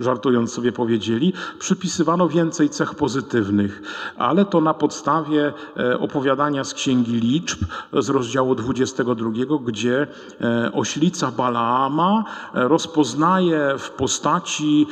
[0.00, 3.82] żartując sobie powiedzieli, przypisywano więcej cech pozytywnych,
[4.18, 9.30] ale to na podstawie e, opowiadania z Księgi Liczb z rozdziału 22,
[9.64, 10.06] gdzie
[10.40, 14.86] e, oślica Balaama e, rozpoznaje w postaci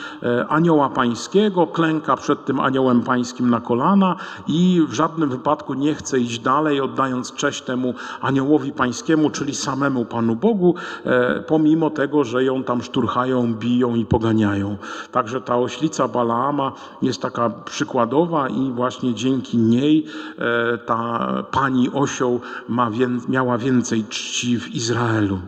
[0.48, 4.16] anioła pańskiego, klęka przed tym aniołem pańskim na kolana
[4.48, 10.04] i w żadnym wypadku nie chce iść dalej, oddając cześć temu aniołowi pańskiemu, czyli samemu
[10.04, 10.74] Panu Bogu,
[11.04, 14.76] e, pomimo tego, że ją tam szturchają, biją i poganiają.
[15.12, 20.06] Także ta oślica Balaama jest taka przykładowa i właśnie dzięki niej
[20.38, 22.90] e, ta pani osioł ma,
[23.28, 25.38] miała więcej czci w Izraelu.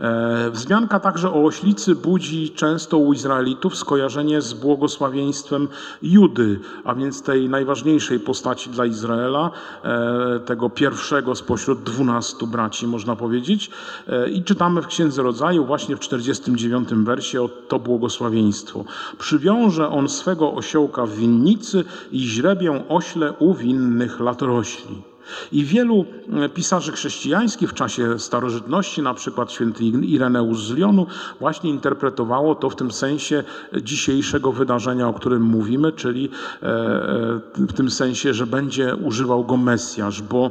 [0.00, 5.68] E, wzmianka także o oślicy budzi często u Izraelitów skojarzenie z błogosławieństwem
[6.02, 9.50] Judy, a więc tej najważniejszej postaci dla Izraela,
[9.84, 13.70] e, tego pierwszego spośród dwunastu braci, można powiedzieć.
[14.08, 18.84] E, I czytamy w Księdze Rodzaju właśnie w 49 wersie o to błogosławieństwo.
[19.18, 25.11] Przywiąże on swego osiołka w winnicy i źrebię ośle u winnych latorośli.
[25.52, 31.06] I wielu e, pisarzy chrześcijańskich w czasie starożytności, na przykład święty Ireneusz z Lyonu,
[31.40, 33.44] właśnie interpretowało to w tym sensie
[33.82, 36.30] dzisiejszego wydarzenia, o którym mówimy, czyli
[36.62, 40.50] e, e, w tym sensie, że będzie używał go Mesjasz, bo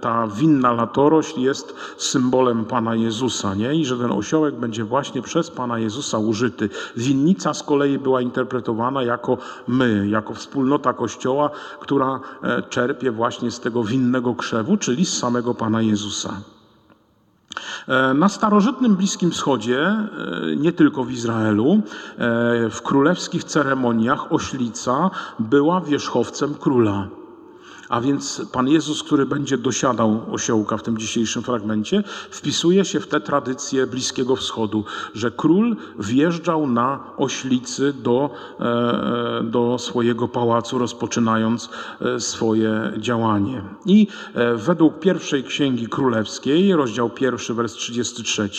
[0.00, 3.74] ta winna latorośl jest symbolem Pana Jezusa, nie?
[3.74, 6.68] I że ten osiołek będzie właśnie przez Pana Jezusa użyty.
[6.96, 12.20] Winnica z kolei była interpretowana jako my, jako wspólnota Kościoła, która
[12.70, 16.40] czerpie właśnie właśnie z tego winnego krzewu, czyli z samego Pana Jezusa.
[17.88, 20.08] E, na starożytnym Bliskim Wschodzie, e,
[20.56, 21.80] nie tylko w Izraelu, e,
[22.70, 27.08] w królewskich ceremoniach oślica była wierzchowcem króla.
[27.90, 33.06] A więc Pan Jezus, który będzie dosiadał osiołka w tym dzisiejszym fragmencie, wpisuje się w
[33.06, 40.78] te tradycje Bliskiego Wschodu, że król wjeżdżał na oślicy do, e, e, do swojego pałacu,
[40.78, 43.62] rozpoczynając e, swoje działanie.
[43.86, 44.06] I
[44.56, 48.50] według pierwszej księgi królewskiej, rozdział pierwszy, wers 33,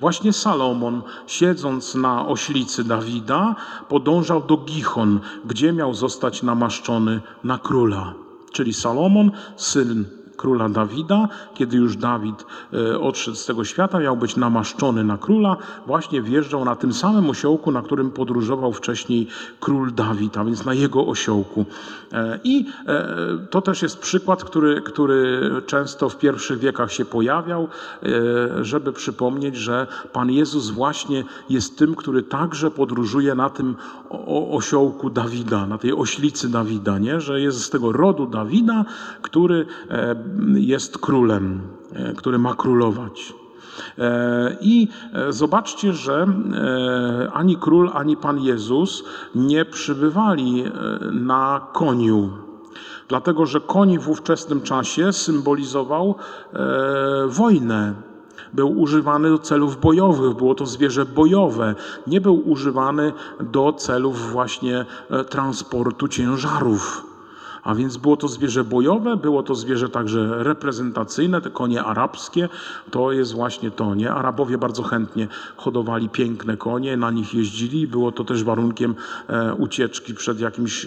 [0.00, 3.56] właśnie Salomon, siedząc na oślicy Dawida,
[3.88, 8.14] podążał do Gichon, gdzie miał zostać namaszczony na króla
[8.52, 14.36] czyli Salomon, syn króla Dawida, kiedy już Dawid e, odszedł z tego świata, miał być
[14.36, 19.26] namaszczony na króla, właśnie wjeżdżał na tym samym osiołku, na którym podróżował wcześniej
[19.60, 21.64] król Dawid, a więc na jego osiołku.
[22.12, 23.06] E, I e,
[23.50, 27.68] to też jest przykład, który, który często w pierwszych wiekach się pojawiał,
[28.62, 33.76] żeby przypomnieć, że Pan Jezus właśnie jest tym, który także podróżuje na tym
[34.50, 37.20] osiołku Dawida, na tej oślicy Dawida, nie?
[37.20, 38.84] że jest z tego rodu Dawida,
[39.22, 39.66] który
[40.54, 41.60] jest królem,
[41.92, 43.34] e, który ma królować.
[43.98, 46.26] E, I e, zobaczcie, że
[47.32, 49.04] ani król, ani Pan Jezus
[49.34, 50.64] nie przybywali
[51.12, 52.30] na koniu,
[53.08, 56.14] dlatego że koń w ówczesnym czasie symbolizował
[57.26, 57.94] wojnę
[58.54, 61.74] Był używany do celów bojowych, było to zwierzę bojowe.
[62.06, 64.84] Nie był używany do celów właśnie
[65.28, 67.11] transportu ciężarów.
[67.62, 72.48] A więc było to zwierzę bojowe, było to zwierzę także reprezentacyjne, te konie arabskie,
[72.90, 74.12] to jest właśnie to, nie?
[74.12, 78.94] Arabowie bardzo chętnie hodowali piękne konie, na nich jeździli, było to też warunkiem
[79.28, 80.86] e, ucieczki przed jakimś,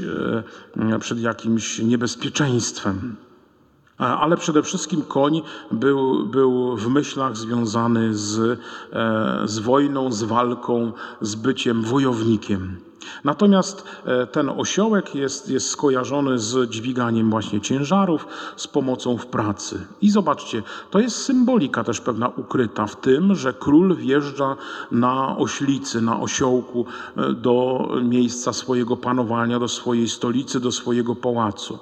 [0.78, 3.16] e, przed jakimś niebezpieczeństwem.
[4.00, 8.60] E, ale przede wszystkim koń był, był w myślach związany z,
[9.46, 12.78] z wojną, z walką, z byciem wojownikiem.
[13.24, 19.88] Natomiast e, ten osiołek jest, jest skojarzony z dźwiganiem właśnie ciężarów, z pomocą w pracy.
[20.02, 24.56] I zobaczcie, to jest symbolika też pewna ukryta w tym, że król wjeżdża
[24.92, 26.86] na oślicy, na osiołku
[27.18, 31.80] e, do miejsca swojego panowania, do swojej stolicy, do swojego pałacu.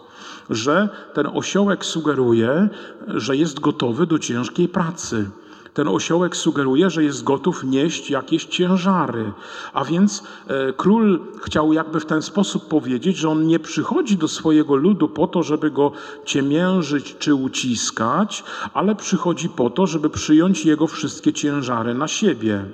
[0.50, 2.70] Że ten osiołek sugeruje,
[3.08, 5.30] że jest gotowy do ciężkiej pracy
[5.74, 9.32] ten osiołek sugeruje, że jest gotów nieść jakieś ciężary.
[9.74, 14.28] A więc e, król chciał jakby w ten sposób powiedzieć, że on nie przychodzi do
[14.28, 15.92] swojego ludu po to, żeby go
[16.26, 22.66] ciemiężyć czy uciskać, ale przychodzi po to, żeby przyjąć jego wszystkie ciężary na siebie.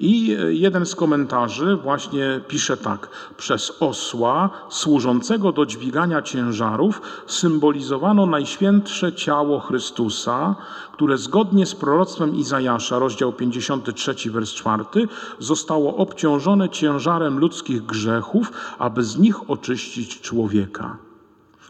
[0.00, 9.12] I jeden z komentarzy właśnie pisze tak: Przez osła służącego do dźwigania ciężarów symbolizowano najświętsze
[9.12, 10.54] ciało Chrystusa,
[10.92, 14.84] które zgodnie z proroctwem Izajasza, rozdział 53, wers 4,
[15.38, 21.07] zostało obciążone ciężarem ludzkich grzechów, aby z nich oczyścić człowieka.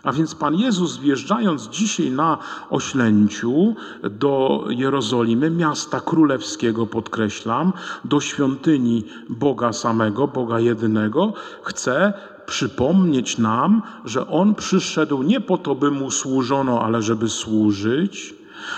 [0.02, 2.38] A więc Pan Jezus, wjeżdżając dzisiaj na
[2.70, 7.72] oślęciu do Jerozolimy, miasta królewskiego, podkreślam,
[8.04, 11.32] do świątyni Boga samego, Boga jedynego,
[11.62, 12.12] chce
[12.46, 18.34] przypomnieć nam, że On przyszedł nie po to, by Mu służono, ale żeby służyć,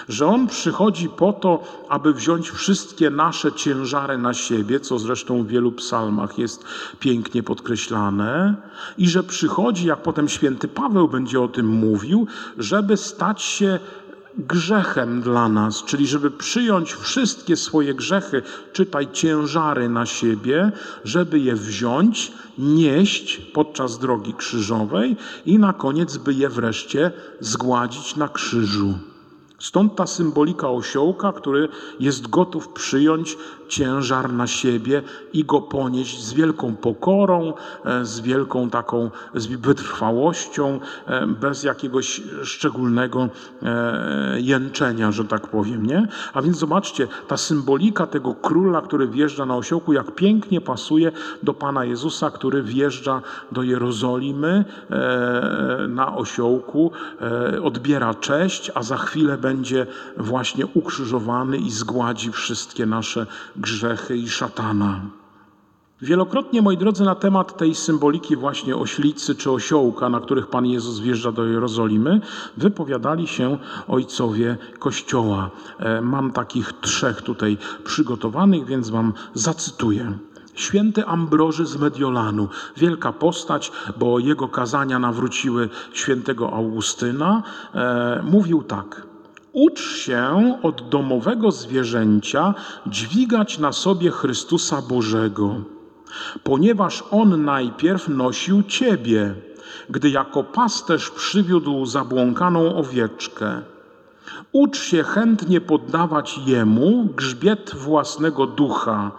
[0.08, 5.46] że On przychodzi po to, aby wziąć wszystkie nasze ciężary na siebie, co zresztą w
[5.46, 6.64] wielu psalmach jest
[6.98, 8.54] pięknie podkreślane,
[8.98, 12.26] i że przychodzi, jak potem święty Paweł będzie o tym mówił,
[12.58, 13.78] żeby stać się
[14.38, 20.72] grzechem dla nas, czyli żeby przyjąć wszystkie swoje grzechy, czytaj ciężary na siebie,
[21.04, 25.16] żeby je wziąć, nieść podczas drogi krzyżowej
[25.46, 28.94] i na koniec by je wreszcie zgładzić na krzyżu.
[29.60, 31.68] Stąd ta symbolika osiołka, który
[32.00, 33.36] jest gotów przyjąć
[33.70, 35.02] ciężar na siebie
[35.32, 37.52] i go ponieść z wielką pokorą,
[37.84, 43.28] e, z wielką taką wytrwałością, e, bez jakiegoś szczególnego
[43.62, 45.86] e, jęczenia, że tak powiem.
[45.86, 46.08] Nie?
[46.34, 51.54] A więc zobaczcie, ta symbolika tego króla, który wjeżdża na osiołku, jak pięknie pasuje do
[51.54, 54.64] Pana Jezusa, który wjeżdża do Jerozolimy
[55.88, 56.92] na osiołku,
[57.62, 63.26] odbiera cześć, a za chwilę będzie właśnie ukrzyżowany i zgładzi wszystkie nasze
[63.60, 65.00] grzechy i szatana.
[66.02, 70.98] Wielokrotnie, moi drodzy, na temat tej symboliki właśnie oślicy czy osiołka, na których Pan Jezus
[70.98, 72.20] wjeżdża do Jerozolimy,
[72.56, 75.50] wypowiadali się ojcowie Kościoła.
[75.78, 80.12] E, mam takich trzech tutaj przygotowanych, więc Wam zacytuję.
[80.54, 87.42] Święty Ambroży z Mediolanu, wielka postać, bo jego kazania nawróciły świętego Augustyna,
[87.74, 89.02] e, mówił tak–
[89.52, 92.54] Ucz się od domowego zwierzęcia
[92.86, 95.54] dźwigać na sobie Chrystusa Bożego,
[96.44, 99.34] ponieważ On najpierw nosił Ciebie,
[99.90, 103.62] gdy jako pasterz przywiódł zabłąkaną owieczkę.
[104.52, 109.10] Ucz się chętnie poddawać Jemu grzbiet własnego ducha.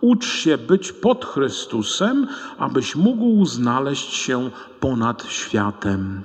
[0.00, 2.26] Ucz się być pod Chrystusem,
[2.58, 6.24] abyś mógł znaleźć się ponad światem.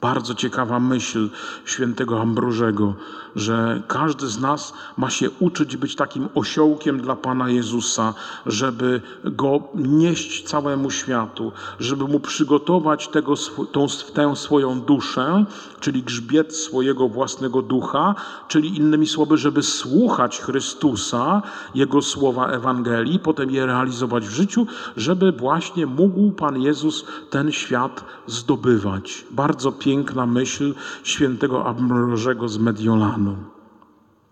[0.00, 1.28] Bardzo ciekawa myśl
[1.64, 2.94] świętego Ambrożego,
[3.36, 8.14] że każdy z nas ma się uczyć być takim osiołkiem dla Pana Jezusa,
[8.46, 13.34] żeby go nieść całemu światu, żeby mu przygotować tego,
[13.72, 15.44] tą, tę swoją duszę,
[15.80, 18.14] czyli grzbiet swojego własnego ducha,
[18.48, 21.42] czyli innymi słowy, żeby słuchać Chrystusa,
[21.74, 24.66] Jego słowa Ewangelii, potem je realizować w życiu,
[24.96, 29.24] żeby właśnie mógł Pan Jezus ten świat zdobywać.
[29.30, 33.36] Bardzo piękna myśl świętego Ambrożego z Mediolanu.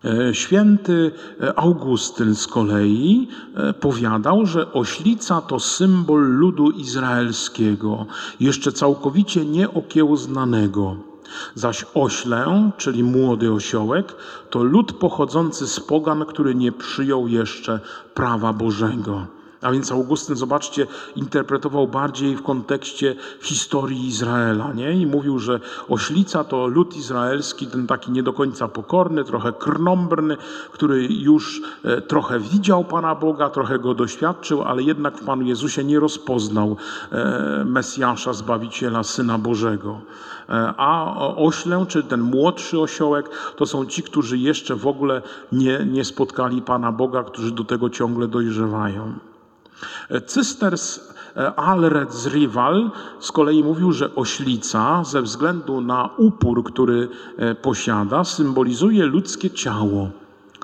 [0.04, 1.12] E, święty
[1.56, 8.06] Augustyn z kolei e, powiadał, że oślica to symbol ludu izraelskiego,
[8.40, 10.96] jeszcze całkowicie nieokiełznanego.
[11.54, 14.14] Zaś oślę, czyli młody osiołek,
[14.50, 17.80] to lud pochodzący z pogan, który nie przyjął jeszcze
[18.14, 19.26] prawa Bożego.
[19.62, 20.86] A więc Augustyn, zobaczcie,
[21.16, 24.92] interpretował bardziej w kontekście historii Izraela, nie?
[24.92, 30.36] I mówił, że oślica to lud izraelski, ten taki nie do końca pokorny, trochę krnąbrny,
[30.72, 35.84] który już e, trochę widział Pana Boga, trochę go doświadczył, ale jednak w Panu Jezusie
[35.84, 36.76] nie rozpoznał
[37.12, 40.00] e, Mesjasza, Zbawiciela, Syna Bożego.
[40.48, 45.22] E, a oślę, czy ten młodszy osiołek, to są ci, którzy jeszcze w ogóle
[45.52, 49.12] nie, nie spotkali Pana Boga, którzy do tego ciągle dojrzewają.
[50.26, 51.00] Cysters
[51.36, 52.90] e, Alred z Rival
[53.20, 60.10] z kolei mówił, że oślica ze względu na upór, który e, posiada, symbolizuje ludzkie ciało.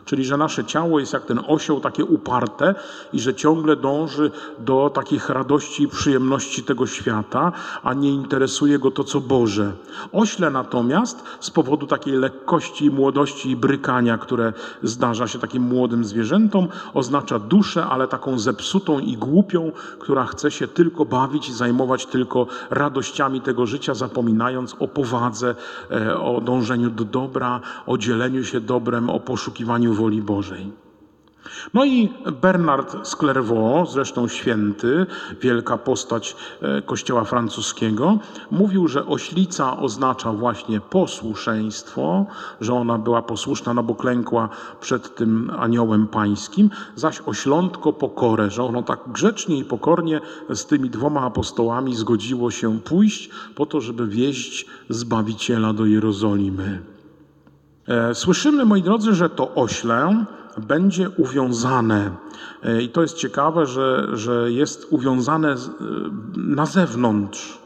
[0.05, 2.75] Czyli, że nasze ciało jest jak ten osioł takie uparte
[3.13, 7.53] i że ciągle dąży do takich radości i przyjemności tego świata,
[7.83, 9.73] a nie interesuje go to, co Boże.
[10.13, 14.53] Ośle natomiast z powodu takiej lekkości, młodości i brykania, które
[14.83, 20.69] zdarza się takim młodym zwierzętom, oznacza duszę, ale taką zepsutą i głupią, która chce się
[20.69, 25.55] tylko bawić i zajmować tylko radościami tego życia, zapominając o powadze,
[25.91, 30.85] e, o dążeniu do dobra, o dzieleniu się dobrem, o poszukiwaniu woli Bożej.
[31.75, 32.09] No i
[32.43, 35.07] Bernard z Clairvaux, zresztą święty,
[35.41, 38.19] wielka postać e, kościoła francuskiego,
[38.51, 42.27] mówił, że oślica oznacza właśnie posłuszeństwo,
[42.61, 44.49] że ona była posłuszna, no bo klękła
[44.81, 50.21] przed tym aniołem pańskim, zaś oślątko pokorę, że ono tak grzecznie i pokornie
[50.51, 56.94] z tymi dwoma apostołami zgodziło się pójść po to, żeby wieść Zbawiciela do Jerozolimy.
[57.89, 60.25] E, słyszymy, moi drodzy, że to ośle
[60.67, 62.11] będzie uwiązane.
[62.63, 65.57] E, I to jest ciekawe, że, że jest uwiązane e,
[66.37, 67.64] na zewnątrz.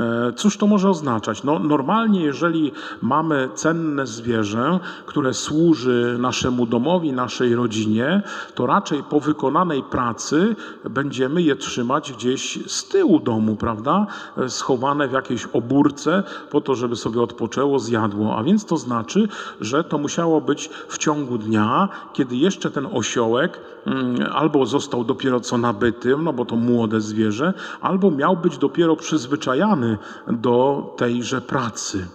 [0.00, 1.44] E, cóż to może oznaczać?
[1.44, 2.72] No, normalnie, jeżeli
[3.02, 8.22] mamy cenne zwierzę, które służy naszemu domowi, naszej rodzinie,
[8.54, 10.56] to raczej po wykonanej pracy
[10.90, 14.06] będziemy je trzymać gdzieś z tyłu domu, prawda?
[14.38, 18.36] E, schowane w jakiejś obórce, po to, żeby sobie odpoczęło, zjadło.
[18.36, 19.28] A więc to znaczy,
[19.60, 25.40] że to musiało być w ciągu dnia, kiedy jeszcze ten osiołek mm, albo został dopiero
[25.40, 29.89] co nabytym, no bo to młode zwierzę, albo miał być dopiero przyzwyczajany
[30.26, 32.08] do tejże pracy.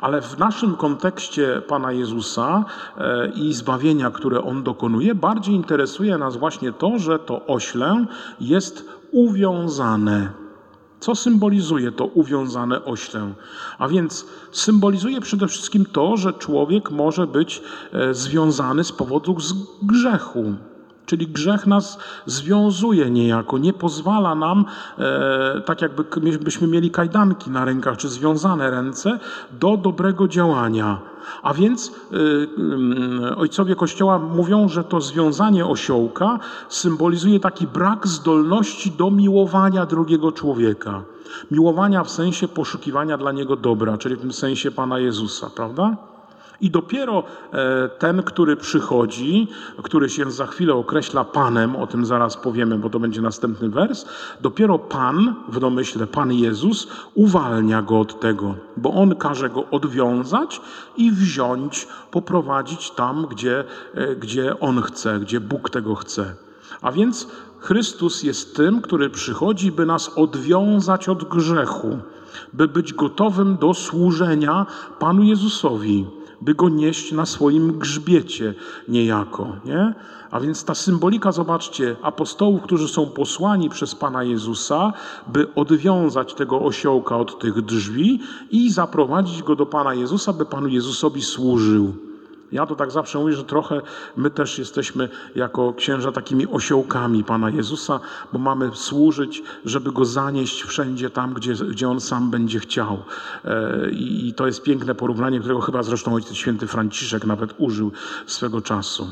[0.00, 2.64] Ale w naszym kontekście Pana Jezusa
[2.96, 8.06] e, i zbawienia, które On dokonuje, bardziej interesuje nas właśnie to, że to ośle
[8.40, 10.32] jest uwiązane.
[11.00, 13.32] Co symbolizuje to uwiązane ośle?
[13.78, 17.62] A więc symbolizuje przede wszystkim to, że człowiek może być
[17.92, 19.36] e, związany z powodu
[19.82, 20.54] grzechu.
[21.08, 24.64] Czyli grzech nas związuje niejako, nie pozwala nam,
[24.98, 29.18] e, tak jakbyśmy mieli kajdanki na rękach, czy związane ręce,
[29.60, 30.98] do dobrego działania.
[31.42, 31.92] A więc
[33.32, 36.38] e, ojcowie Kościoła mówią, że to związanie osiołka
[36.68, 41.02] symbolizuje taki brak zdolności do miłowania drugiego człowieka.
[41.50, 45.96] Miłowania w sensie poszukiwania dla niego dobra, czyli w tym sensie Pana Jezusa, prawda?
[46.60, 49.48] I dopiero e, ten, który przychodzi,
[49.82, 54.06] który się za chwilę określa Panem, o tym zaraz powiemy, bo to będzie następny wers,
[54.40, 60.60] dopiero Pan, w domyśle Pan Jezus, uwalnia go od tego, bo On każe go odwiązać
[60.96, 66.34] i wziąć, poprowadzić tam, gdzie, e, gdzie On chce, gdzie Bóg tego chce.
[66.82, 67.28] A więc
[67.58, 71.98] Chrystus jest tym, który przychodzi, by nas odwiązać od grzechu,
[72.52, 74.66] by być gotowym do służenia
[74.98, 76.06] Panu Jezusowi
[76.40, 78.54] by go nieść na swoim grzbiecie
[78.88, 79.56] niejako.
[79.64, 79.94] Nie?
[80.30, 84.92] A więc ta symbolika, zobaczcie, apostołów, którzy są posłani przez Pana Jezusa,
[85.26, 88.20] by odwiązać tego osiołka od tych drzwi
[88.50, 92.07] i zaprowadzić go do Pana Jezusa, by Panu Jezusowi służył.
[92.52, 93.80] Ja to tak zawsze mówię, że trochę
[94.16, 98.00] my też jesteśmy jako księża takimi osiołkami Pana Jezusa,
[98.32, 103.02] bo mamy służyć, żeby Go zanieść wszędzie tam, gdzie, gdzie On sam będzie chciał.
[103.44, 107.92] E, I to jest piękne porównanie, którego chyba zresztą Ojciec Święty Franciszek nawet użył
[108.26, 109.08] swego czasu.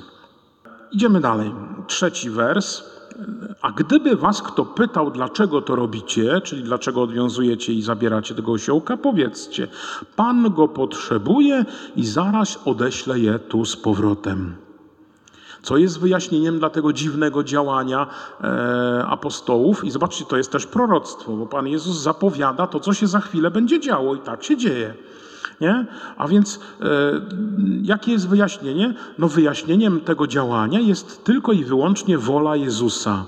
[0.92, 1.54] Idziemy dalej.
[1.86, 2.95] Trzeci wers.
[3.62, 8.96] A gdyby was kto pytał, dlaczego to robicie, czyli dlaczego odwiązujecie i zabieracie tego osiołka,
[8.96, 9.68] powiedzcie:
[10.16, 11.64] Pan go potrzebuje
[11.96, 14.54] i zaraz odeślę je tu z powrotem.
[15.62, 18.06] Co jest wyjaśnieniem dla tego dziwnego działania
[18.40, 19.84] e, apostołów.
[19.84, 23.50] I zobaczcie, to jest też proroctwo, bo Pan Jezus zapowiada to, co się za chwilę
[23.50, 24.94] będzie działo, i tak się dzieje.
[25.60, 25.86] Nie?
[26.16, 26.86] A więc e,
[27.82, 28.94] jakie jest wyjaśnienie?
[29.18, 33.24] No wyjaśnieniem tego działania jest tylko i wyłącznie wola Jezusa.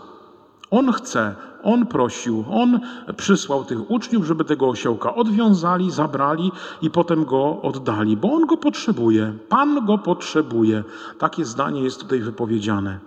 [0.70, 2.80] On chce, on prosił, on
[3.16, 6.52] przysłał tych uczniów, żeby tego osiołka odwiązali, zabrali
[6.82, 9.32] i potem go oddali, bo on go potrzebuje.
[9.48, 10.84] Pan go potrzebuje.
[11.18, 12.98] Takie zdanie jest tutaj wypowiedziane.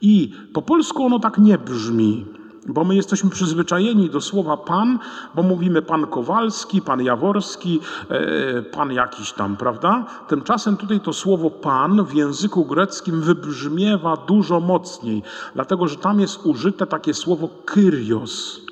[0.00, 2.26] I po polsku ono tak nie brzmi,
[2.68, 4.98] bo my jesteśmy przyzwyczajeni do słowa pan,
[5.34, 10.04] bo mówimy pan Kowalski, pan Jaworski, e, pan jakiś tam, prawda?
[10.28, 15.22] Tymczasem tutaj to słowo pan w języku greckim wybrzmiewa dużo mocniej,
[15.54, 18.65] dlatego że tam jest użyte takie słowo kyrios.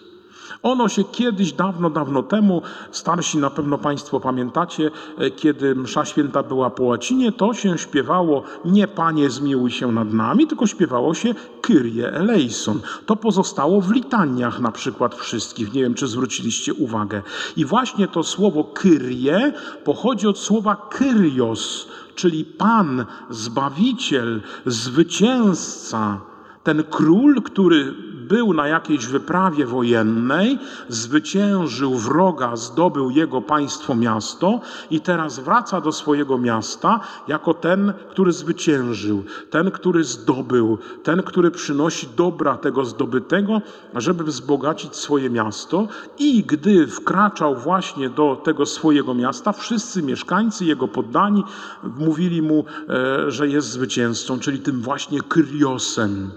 [0.64, 6.42] Ono się kiedyś, dawno, dawno temu, starsi na pewno Państwo pamiętacie, e, kiedy msza święta
[6.42, 11.34] była po łacinie, to się śpiewało nie Panie zmiłuj się nad nami, tylko śpiewało się
[11.60, 12.80] Kyrie eleison.
[13.06, 15.72] To pozostało w litaniach na przykład wszystkich.
[15.72, 17.22] Nie wiem, czy zwróciliście uwagę.
[17.56, 19.52] I właśnie to słowo Kyrie
[19.84, 26.20] pochodzi od słowa Kyrios, czyli Pan, Zbawiciel, Zwycięzca.
[26.62, 27.94] Ten król, który
[28.28, 30.58] był na jakiejś wyprawie wojennej,
[30.88, 34.60] zwyciężył wroga, zdobył jego państwo miasto
[34.90, 41.50] i teraz wraca do swojego miasta jako ten, który zwyciężył, ten, który zdobył, ten, który
[41.50, 43.60] przynosi dobra tego zdobytego,
[43.94, 45.88] żeby wzbogacić swoje miasto.
[46.18, 51.44] I gdy wkraczał właśnie do tego swojego miasta, wszyscy mieszkańcy, jego poddani,
[51.98, 56.30] mówili mu, e, że jest zwycięzcą, czyli tym właśnie Kryosem.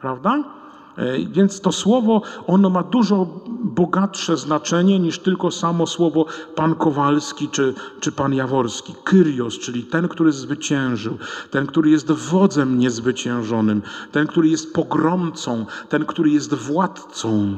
[0.00, 0.59] Prawda?
[1.00, 3.26] E, więc to słowo, ono ma dużo
[3.64, 8.94] bogatsze znaczenie niż tylko samo słowo pan Kowalski czy, czy pan Jaworski.
[9.04, 11.18] Kyrios, czyli ten, który zwyciężył,
[11.50, 13.82] ten, który jest wodzem niezwyciężonym,
[14.12, 17.56] ten, który jest pogromcą, ten, który jest władcą.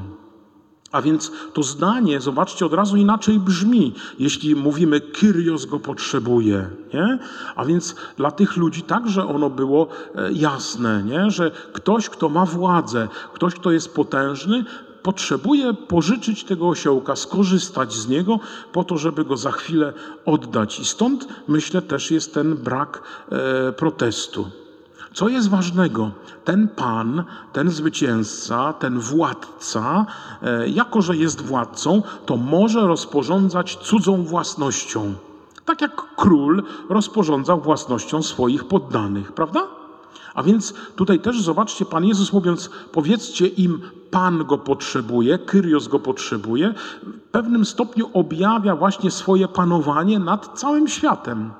[0.93, 6.71] A więc to zdanie, zobaczcie, od razu inaczej brzmi, jeśli mówimy Kyrios go potrzebuje.
[6.95, 7.19] Nie?
[7.57, 11.31] A więc dla tych ludzi także ono było e, jasne, nie?
[11.31, 14.65] że ktoś, kto ma władzę, ktoś, kto jest potężny,
[15.03, 18.41] potrzebuje pożyczyć tego osiołka, skorzystać z niego
[18.73, 19.93] po to, żeby go za chwilę
[20.25, 20.81] oddać.
[20.81, 24.51] I stąd myślę też jest ten brak e, protestu.
[25.15, 26.11] Co jest ważnego?
[26.45, 30.07] Ten pan, ten zwycięzca, ten władca,
[30.43, 35.15] e, jako że jest władcą, to może rozporządzać cudzą własnością.
[35.65, 39.67] Tak jak król rozporządzał własnością swoich poddanych, prawda?
[40.35, 45.99] A więc tutaj też zobaczcie, Pan Jezus mówiąc, powiedzcie im, Pan go potrzebuje, Kyrios go
[45.99, 51.51] potrzebuje, w pewnym stopniu objawia właśnie swoje panowanie nad całym światem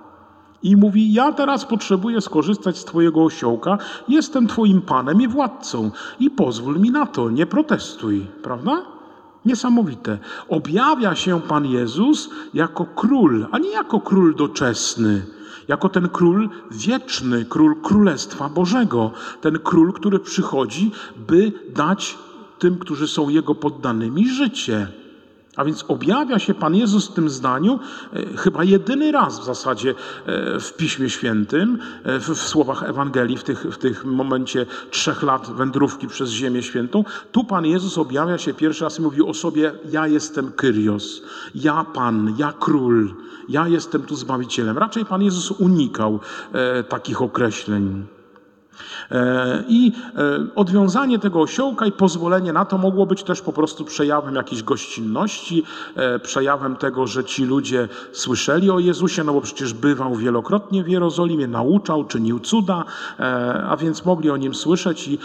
[0.63, 5.91] i mówi: Ja teraz potrzebuję skorzystać z Twojego osiołka, jestem Twoim panem i władcą,
[6.21, 8.83] i pozwól mi na to, nie protestuj, prawda?
[9.45, 10.19] Niesamowite.
[10.49, 15.27] Objawia się Pan Jezus jako król, a nie jako król doczesny,
[15.69, 19.11] jako ten król wieczny, król Królestwa Bożego,
[19.41, 20.91] ten król, który przychodzi,
[21.29, 22.19] by dać
[22.59, 25.02] tym, którzy są Jego poddanymi, życie.
[25.57, 27.81] A więc objawia się Pan Jezus w tym zdaniu
[28.13, 33.45] e, chyba jedyny raz w zasadzie e, w Piśmie Świętym, e, w, słowach Ewangelii, w,
[33.45, 37.05] tych, w tych momencie trzech lat wędrówki przez Ziemię Świętą.
[37.33, 41.23] Tu Pan Jezus objawia się pierwszy raz i mówi o sobie: Ja jestem Kyrios,
[41.55, 43.15] ja Pan, ja Król,
[43.49, 44.79] ja jestem tu Zbawicielem.
[44.79, 46.21] Raczej Pan Jezus unikał
[46.89, 48.07] takich określeń.
[49.11, 50.21] E, I e,
[50.55, 55.65] odwiązanie tego osiołka i pozwolenie na to mogło być też po prostu przejawem jakiejś gościnności,
[55.97, 60.89] e, przejawem tego, że ci ludzie słyszeli o Jezusie, no bo przecież bywał wielokrotnie w
[60.89, 62.85] Jerozolimie, nauczał, czynił cuda,
[63.69, 65.19] a więc mogli o nim słyszeć i,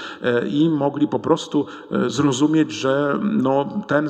[0.49, 1.65] i mogli po prostu
[2.07, 4.09] zrozumieć, że no, ten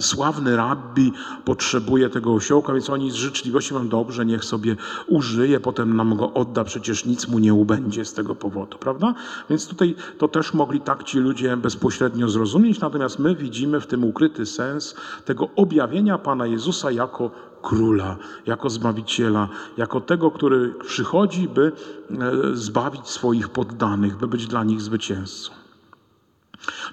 [0.00, 1.12] sławny rabbi
[1.44, 4.76] potrzebuje tego osiołka, więc oni z życzliwości mówią, dobrze, niech sobie
[5.06, 8.95] użyje, potem nam go odda, przecież nic mu nie ubędzie z tego powodu, prawda?
[8.96, 9.20] Prawda?
[9.50, 14.04] Więc tutaj to też mogli tak ci ludzie bezpośrednio zrozumieć, natomiast my widzimy w tym
[14.04, 14.94] ukryty sens
[15.24, 17.30] tego objawienia Pana Jezusa jako
[17.62, 18.16] króla,
[18.46, 21.72] jako zbawiciela, jako tego, który przychodzi, by
[22.10, 25.65] e, zbawić swoich poddanych, by być dla nich zwycięzcą.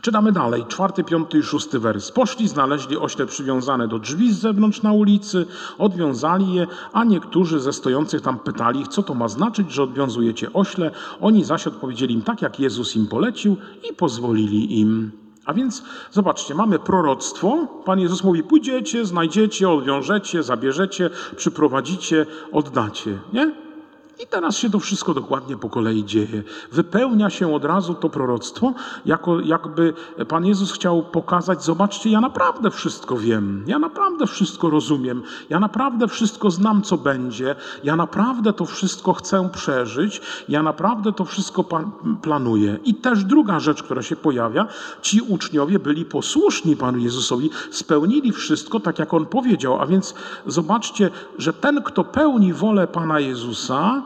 [0.04, 2.12] Czytamy dalej, czwarty, piąty i szósty wers.
[2.12, 5.46] Poszli, znaleźli ośle przywiązane do drzwi z zewnątrz na ulicy,
[5.78, 10.92] odwiązali je, a niektórzy ze stojących tam pytali co to ma znaczyć, że odwiązujecie ośle.
[11.22, 13.58] Oni zaś odpowiedzieli im tak, jak Jezus im polecił
[13.90, 15.12] i pozwolili im.
[15.46, 17.68] A więc zobaczcie, mamy proroctwo.
[17.86, 23.20] Pan Jezus mówi: pójdziecie, znajdziecie, odwiążecie, zabierzecie, przyprowadzicie, oddacie.
[23.34, 23.52] Nie?
[24.20, 26.44] I teraz się to wszystko dokładnie po kolei dzieje.
[26.72, 28.74] Wypełnia się od razu to proroctwo,
[29.06, 29.94] jako, jakby
[30.28, 36.08] Pan Jezus chciał pokazać: Zobaczcie, ja naprawdę wszystko wiem, ja naprawdę wszystko rozumiem, ja naprawdę
[36.08, 41.66] wszystko znam, co będzie, ja naprawdę to wszystko chcę przeżyć, ja naprawdę to wszystko
[42.22, 42.80] planuję.
[42.86, 44.68] I też druga rzecz, która się pojawia:
[45.02, 49.82] ci uczniowie byli posłuszni Panu Jezusowi, spełnili wszystko tak, jak On powiedział.
[49.82, 50.14] A więc
[50.48, 54.04] zobaczcie, że ten, kto pełni wolę Pana Jezusa,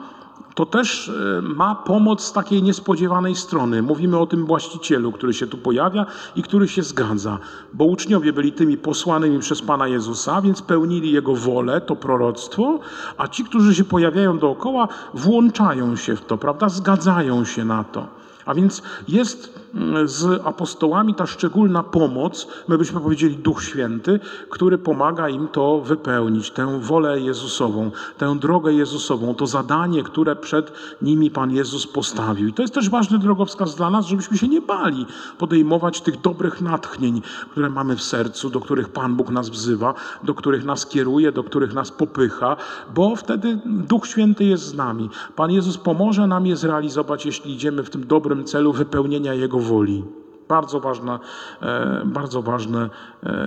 [0.57, 3.81] to też e, ma pomoc z takiej niespodziewanej strony.
[3.81, 6.05] Mówimy o tym właścicielu, który się tu pojawia
[6.35, 7.39] i który się zgadza,
[7.73, 12.79] bo uczniowie byli tymi posłanymi przez Pana Jezusa, więc pełnili Jego wolę, to proroctwo,
[13.17, 16.69] a ci, którzy się pojawiają dookoła, włączają się w to, prawda?
[16.69, 18.07] Zgadzają się na to.
[18.45, 19.66] A więc jest
[20.05, 26.51] z apostołami ta szczególna pomoc, my byśmy powiedzieli Duch Święty, który pomaga im to wypełnić,
[26.51, 32.47] tę wolę Jezusową, tę drogę Jezusową, to zadanie, które przed nimi Pan Jezus postawił.
[32.47, 35.05] I to jest też ważny drogowskaz dla nas, żebyśmy się nie bali
[35.37, 39.93] podejmować tych dobrych natchnień, które mamy w sercu, do których Pan Bóg nas wzywa,
[40.23, 42.55] do których nas kieruje, do których nas popycha,
[42.95, 45.09] bo wtedy Duch Święty jest z nami.
[45.35, 50.03] Pan Jezus pomoże nam je zrealizować, jeśli idziemy w tym dobrym celu wypełnienia Jego woli.
[50.47, 51.19] Bardzo ważne,
[51.61, 52.89] e, bardzo ważne
[53.23, 53.45] e,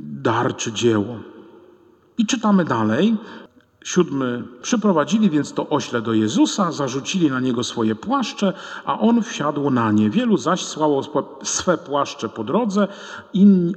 [0.00, 1.16] dar czy dzieło.
[2.18, 3.16] I czytamy dalej.
[3.84, 4.44] Siódmy.
[4.62, 8.52] Przyprowadzili więc to ośle do Jezusa, zarzucili na niego swoje płaszcze,
[8.84, 10.10] a on wsiadł na nie.
[10.10, 11.02] Wielu zaś słało
[11.42, 12.88] swe płaszcze po drodze,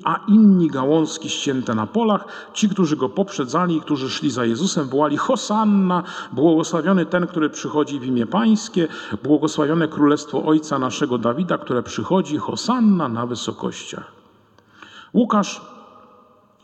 [0.04, 2.26] a inni gałązki ścięte na polach.
[2.54, 8.00] Ci, którzy go poprzedzali i którzy szli za Jezusem, wołali Hosanna, błogosławiony ten, który przychodzi
[8.00, 8.88] w imię Pańskie,
[9.24, 14.12] błogosławione królestwo Ojca naszego Dawida, które przychodzi, Hosanna na wysokościach.
[15.14, 15.62] Łukasz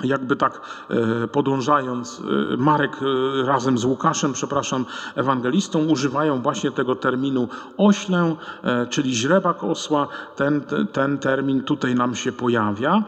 [0.03, 2.21] jakby tak e, podążając,
[2.53, 4.85] e, Marek e, razem z Łukaszem, przepraszam,
[5.15, 8.35] ewangelistą, używają właśnie tego terminu oślę,
[8.89, 10.07] czyli źrebak osła.
[10.35, 13.03] Ten, ten termin tutaj nam się pojawia,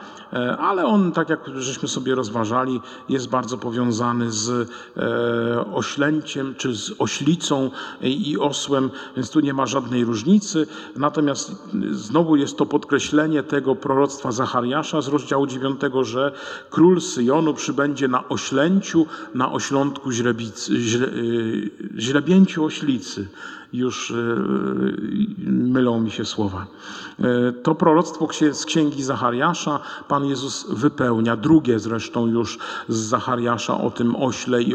[0.60, 4.70] ale on, tak jak żeśmy sobie rozważali, jest bardzo powiązany z
[5.74, 7.72] oślęciem, czy z oślicą
[8.02, 10.68] i osłem, więc tu nie ma żadnej różnicy.
[10.96, 11.52] Natomiast
[11.92, 16.32] znowu jest to podkreślenie tego proroctwa Zachariasza z rozdziału 9, że
[16.80, 19.06] król Syjonu przybędzie na oślęciu,
[19.36, 23.28] na oślątku źrebicy, źle, y, źrebięciu oślicy
[23.74, 24.16] już e,
[25.48, 26.68] mylą mi się słowa.
[27.20, 32.58] E, to proroctwo z księgi Zachariasza Pan Jezus wypełnia, drugie zresztą już
[32.88, 34.74] z Zachariasza o tym ośle i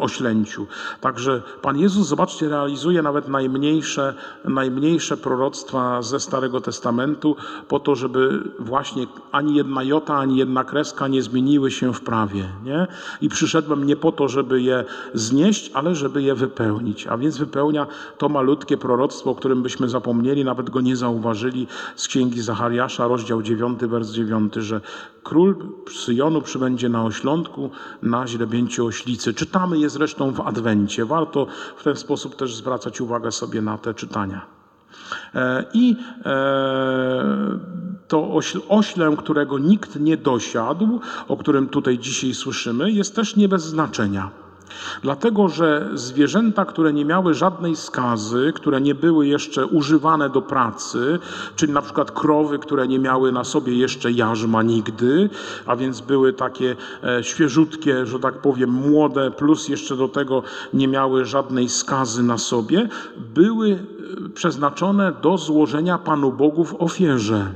[0.00, 0.66] oślęciu.
[1.00, 4.14] Także Pan Jezus, zobaczcie, realizuje nawet najmniejsze,
[4.44, 7.36] najmniejsze proroctwa ze Starego Testamentu
[7.68, 12.44] po to, żeby właśnie ani jedna jota, ani jedna kreska nie zmieniły się w prawie.
[12.64, 12.86] Nie?
[13.20, 14.84] I przyszedłem nie po to, żeby je
[15.14, 17.06] znieść, ale żeby je wypełnić.
[17.06, 17.86] A więc wypełnia
[18.18, 21.66] to malutkie proroctwo, o którym byśmy zapomnieli, nawet go nie zauważyli
[21.96, 24.80] z księgi Zachariasza, rozdział 9, wers 9, że
[25.22, 25.56] król
[25.92, 27.70] Syjonu przybędzie na oślątku,
[28.02, 29.34] na źrebięciu oślicy.
[29.34, 31.04] Czytamy je zresztą w Adwencie.
[31.04, 34.46] Warto w ten sposób też zwracać uwagę sobie na te czytania.
[35.34, 37.58] E, I e,
[38.08, 38.30] to
[38.68, 44.30] oślę, którego nikt nie dosiadł, o którym tutaj dzisiaj słyszymy, jest też nie bez znaczenia.
[45.02, 51.18] Dlatego, że zwierzęta, które nie miały żadnej skazy, które nie były jeszcze używane do pracy,
[51.56, 55.30] czyli na przykład krowy, które nie miały na sobie jeszcze jarzma nigdy,
[55.66, 60.42] a więc były takie e, świeżutkie, że tak powiem, młode, plus jeszcze do tego
[60.74, 62.88] nie miały żadnej skazy na sobie,
[63.34, 67.46] były e, przeznaczone do złożenia Panu Bogu w ofierze.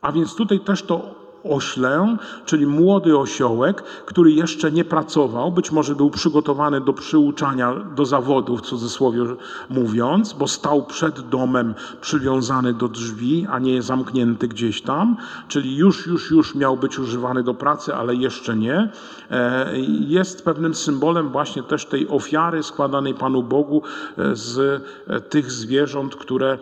[0.00, 1.13] A więc tutaj też to
[1.44, 8.06] oślę, czyli młody osiołek, który jeszcze nie pracował, być może był przygotowany do przyuczania do
[8.06, 9.20] zawodu, w cudzysłowie
[9.70, 15.16] mówiąc, bo stał przed domem przywiązany do drzwi, a nie zamknięty gdzieś tam,
[15.48, 18.88] czyli już, już, już miał być używany do pracy, ale jeszcze nie.
[19.30, 19.70] E,
[20.08, 23.82] jest pewnym symbolem właśnie też tej ofiary składanej Panu Bogu
[24.18, 26.58] e, z e, tych zwierząt, które,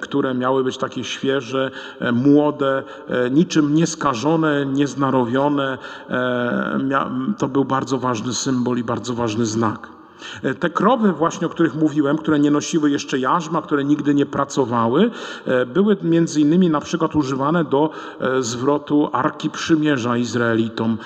[0.00, 1.70] które miały być takie świeże,
[2.12, 2.82] młode,
[3.30, 5.78] niczym nieskażone nieskażone, nieznarowione.
[6.10, 9.93] E, to był bardzo ważny symbol i bardzo ważny znak.
[10.42, 14.26] E, te krowy właśnie, o których mówiłem, które nie nosiły jeszcze jarzma, które nigdy nie
[14.26, 15.10] pracowały,
[15.46, 17.90] e, były między innymi na przykład używane do
[18.20, 20.98] e, zwrotu Arki Przymierza Izraelitom.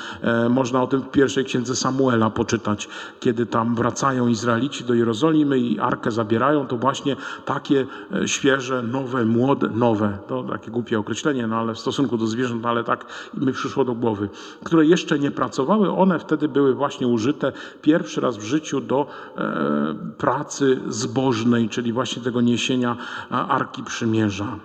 [0.50, 2.88] Można o tym w pierwszej księdze Samuela poczytać,
[3.20, 7.86] kiedy tam wracają Izraelici do Jerozolimy i Arkę zabierają, to właśnie takie
[8.26, 12.84] świeże, nowe, młode, nowe, to takie głupie określenie, no ale w stosunku do zwierząt, ale
[12.84, 14.28] tak mi przyszło do głowy,
[14.64, 17.52] które jeszcze nie pracowały, one wtedy były właśnie użyte
[17.82, 18.97] pierwszy raz w życiu do
[19.38, 22.96] E, pracy zbożnej, czyli właśnie tego niesienia
[23.30, 24.59] Arki Przymierza.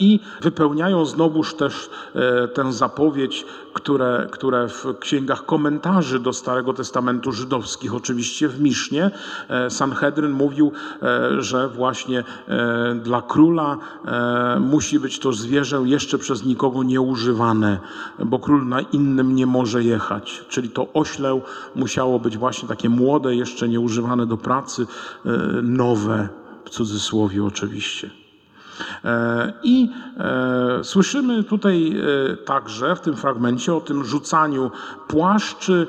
[0.00, 7.32] I wypełniają znowuż też e, tę zapowiedź, które, które w księgach komentarzy do Starego Testamentu
[7.32, 9.10] żydowskich, oczywiście w Misznie,
[9.48, 10.72] e, Sanhedryn mówił,
[11.02, 12.24] e, że właśnie
[13.02, 13.78] dla króla
[14.60, 17.78] musi być to zwierzę jeszcze przez nikogo nieużywane,
[18.18, 20.44] bo król na innym nie może jechać.
[20.48, 21.40] Czyli to ośle
[21.74, 24.86] musiało być właśnie takie młode, jeszcze nieużywane do pracy,
[25.62, 26.28] nowe,
[26.64, 28.25] w cudzysłowie oczywiście.
[29.04, 31.96] E, I e, słyszymy tutaj
[32.32, 34.70] e, także w tym fragmencie o tym rzucaniu
[35.08, 35.86] płaszczy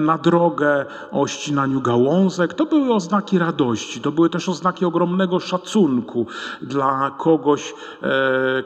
[0.00, 2.54] na drogę, o ścinaniu gałązek.
[2.54, 6.26] To były oznaki radości, to były też oznaki ogromnego szacunku
[6.62, 7.74] dla kogoś,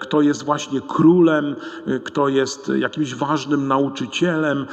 [0.00, 1.56] kto jest właśnie królem,
[2.04, 4.66] kto jest jakimś ważnym nauczycielem.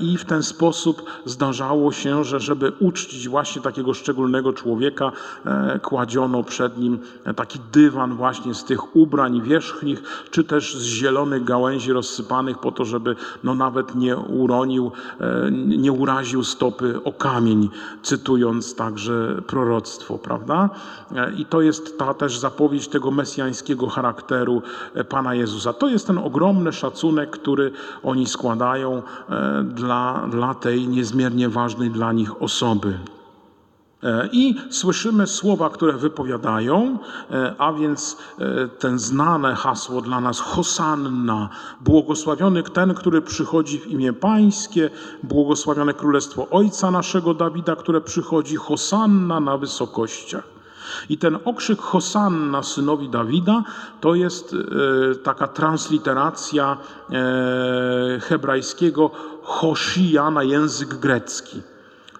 [0.00, 5.12] I w ten sposób zdarzało się, że żeby uczcić właśnie takiego szczególnego człowieka,
[5.82, 6.98] kładziono przed nim
[7.36, 12.84] taki dywan, właśnie z tych ubrań wierzchnich, czy też z zielonych gałęzi rozsypanych po to,
[12.84, 17.68] żeby no nawet nie uronił, e, nie uraził stopy o kamień,
[18.02, 20.70] cytując także proroctwo, prawda?
[21.14, 24.62] E, I to jest ta też zapowiedź tego mesjańskiego charakteru
[24.94, 25.72] e, Pana Jezusa.
[25.72, 29.02] To jest ten ogromny szacunek, który oni składają
[29.64, 32.98] dla, dla tej niezmiernie ważnej dla nich osoby.
[34.02, 36.98] E, I słyszymy słowa, które wypowiadają,
[37.30, 41.48] e, a więc e, ten znane hasło dla nas Hosanna,
[41.80, 44.90] błogosławiony ten, który przychodzi w imię Pańskie,
[45.22, 48.56] błogosławione Królestwo Ojca naszego Dawida, które przychodzi.
[48.56, 50.44] Hosanna na wysokościach.
[51.08, 53.64] I ten okrzyk Hosanna synowi Dawida
[54.00, 54.56] to jest
[55.22, 56.76] taka transliteracja
[58.20, 59.10] hebrajskiego
[59.42, 61.62] Hoshia na język grecki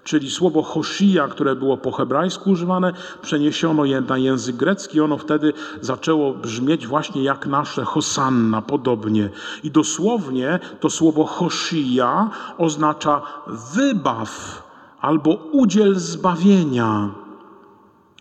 [0.09, 2.93] czyli słowo Hoshia, które było po hebrajsku używane,
[3.23, 5.01] przeniesiono je na język grecki.
[5.01, 9.31] Ono wtedy zaczęło brzmieć właśnie jak nasze Hosanna, podobnie.
[9.63, 13.23] I dosłownie to słowo Hoshia oznacza
[13.75, 14.63] wybaw
[15.01, 17.11] albo udziel zbawienia.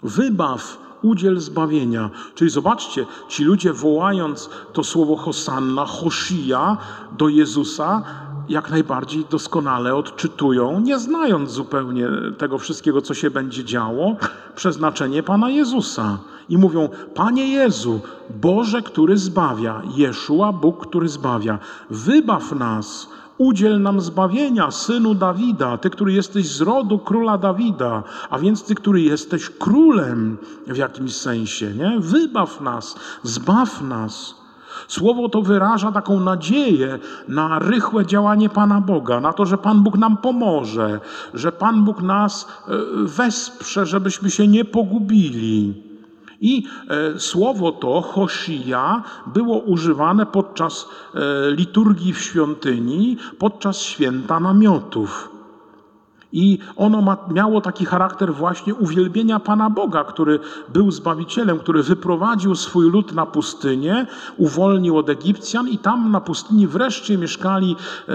[0.03, 2.09] Wybaw, udziel zbawienia.
[2.35, 6.77] Czyli zobaczcie, ci ludzie wołając to słowo Hosanna, Hoshia
[7.17, 8.03] do Jezusa,
[8.50, 14.16] jak najbardziej doskonale odczytują, nie znając zupełnie tego wszystkiego, co się będzie działo,
[14.56, 16.18] przeznaczenie Pana Jezusa.
[16.50, 18.00] I mówią: Panie Jezu,
[18.41, 25.89] Boże, który zbawia, Jeszua, Bóg, który zbawia, wybaw nas, udziel nam zbawienia, synu Dawida, ty,
[25.89, 30.38] który jesteś z rodu króla Dawida, a więc ty, który jesteś królem
[30.68, 32.00] w jakimś sensie, nie?
[32.00, 34.47] Wybaw nas, zbaw nas.
[34.88, 39.97] Słowo to wyraża taką nadzieję na rychłe działanie Pana Boga, na to, że Pan Bóg
[39.97, 40.99] nam pomoże,
[41.33, 42.71] że Pan Bóg nas e,
[43.03, 45.73] wesprze, żebyśmy się nie pogubili.
[46.41, 50.85] I e, słowo to, Hoshia, było używane podczas
[51.15, 55.36] e, liturgii w świątyni, podczas święta namiotów.
[56.38, 62.55] I ono ma, miało taki charakter właśnie uwielbienia Pana Boga, który był Zbawicielem, który wyprowadził
[62.55, 64.05] swój lud na pustynię,
[64.38, 67.75] uwolnił od Egipcjan i tam na pustyni wreszcie mieszkali
[68.07, 68.13] e,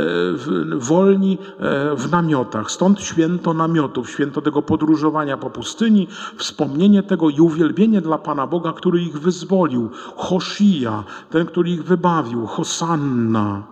[0.76, 2.70] wolni e, w namiotach.
[2.70, 8.72] Stąd święto namiotów, święto tego podróżowania po pustyni, wspomnienie tego i uwielbienie dla Pana Boga,
[8.72, 9.90] który ich wyzwolił.
[10.16, 12.46] Hoshia, ten, który ich wybawił.
[12.46, 13.71] Hosanna.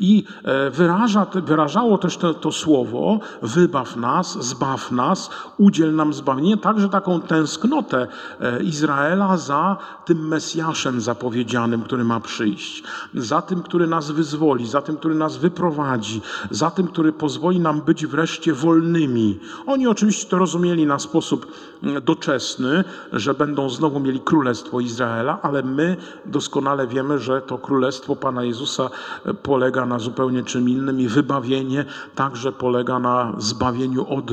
[0.00, 6.56] I e, wyraża, wyrażało też to, to, słowo, wybaw nas, zbaw nas, udziel nam zbawienie,
[6.56, 8.06] także taką tęsknotę
[8.40, 12.82] e, Izraela za tym Mesjaszem zapowiedzianym, który ma przyjść,
[13.14, 17.80] za tym, który nas wyzwoli, za tym, który nas wyprowadzi, za tym, który pozwoli nam
[17.80, 19.40] być wreszcie wolnymi.
[19.66, 21.46] Oni oczywiście to rozumieli na sposób
[21.82, 25.96] mm, doczesny, że będą znowu mieli królestwo Izraela, ale my
[26.26, 28.90] doskonale wiemy, że to królestwo Pana Jezusa
[29.26, 31.84] e, polega na zupełnie czym innym i wybawienie
[32.14, 34.30] także polega na zbawieniu od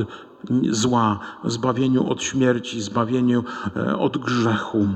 [0.70, 3.44] zła, zbawieniu od śmierci, zbawieniu
[3.76, 4.88] e, od grzechu.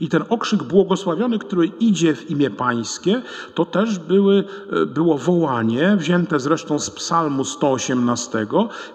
[0.00, 3.22] I ten okrzyk błogosławiony, który idzie w imię Pańskie,
[3.54, 8.46] to też były, e, było wołanie, wzięte zresztą z Psalmu 118,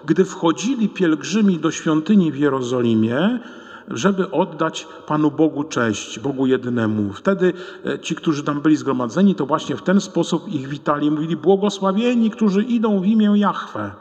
[0.05, 3.39] gdy wchodzili pielgrzymi do świątyni w Jerozolimie,
[3.87, 7.13] żeby oddać Panu Bogu cześć, Bogu jedynemu.
[7.13, 7.53] Wtedy
[7.85, 11.11] e, ci, którzy tam byli zgromadzeni, to właśnie w ten sposób ich witali.
[11.11, 13.91] Mówili, błogosławieni, którzy idą w imię Jahwe.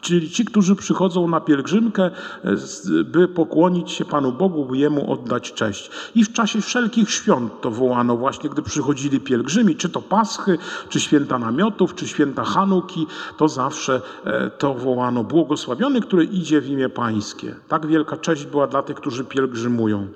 [0.00, 2.56] Czyli ci, którzy przychodzą na pielgrzymkę, e,
[3.04, 5.90] by pokłonić się Panu Bogu, by Jemu oddać cześć.
[6.14, 11.00] I w czasie wszelkich świąt to wołano właśnie, gdy przychodzili pielgrzymi, czy to Paschy, czy
[11.00, 16.88] święta namiotów, czy święta Hanuki, to zawsze e, to wołano błogosławiony, który idzie w imię
[16.88, 17.54] Pańskie.
[17.68, 20.08] Tak wielka cześć była dla tych, którzy pielgrzymują.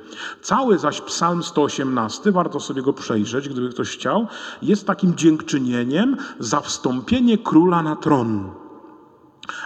[0.42, 4.26] Cały zaś psalm 118, warto sobie go przejrzeć, gdyby ktoś chciał,
[4.62, 8.63] jest takim dziękczynieniem za wstąpienie króla na tron.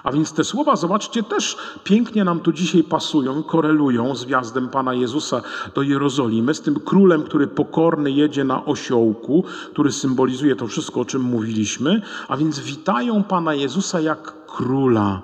[0.05, 4.95] A więc te słowa, zobaczcie, też pięknie nam tu dzisiaj pasują, korelują z wjazdem Pana
[4.95, 5.43] Jezusa
[5.75, 11.05] do Jerozolimy, z tym królem, który pokorny jedzie na osiołku, który symbolizuje to wszystko, o
[11.05, 12.03] czym mówiliśmy.
[12.29, 15.23] A więc witają Pana Jezusa jak króla.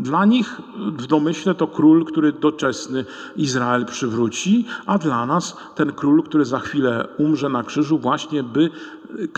[0.00, 3.04] Dla nich w domyśle to król, który doczesny
[3.36, 8.70] Izrael przywróci, a dla nas ten król, który za chwilę umrze na krzyżu, właśnie by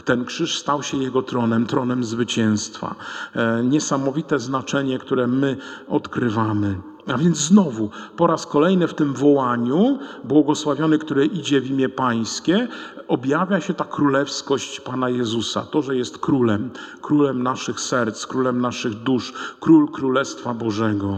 [0.04, 2.94] ten krzyż stał się jego tronem, tronem zwycięstwa.
[3.34, 5.56] E, niesamowite znaczenie, które my
[5.88, 6.76] odkrywamy.
[7.06, 12.68] A więc znowu, po raz kolejny w tym wołaniu, błogosławiony, który idzie w imię Pańskie,
[13.08, 15.62] objawia się ta królewskość Pana Jezusa.
[15.62, 16.70] To, że jest królem,
[17.02, 21.16] królem naszych serc, królem naszych dusz, król Królestwa Bożego.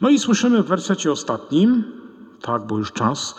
[0.00, 1.84] No i słyszymy w wersecie ostatnim,
[2.40, 3.34] tak, bo już czas,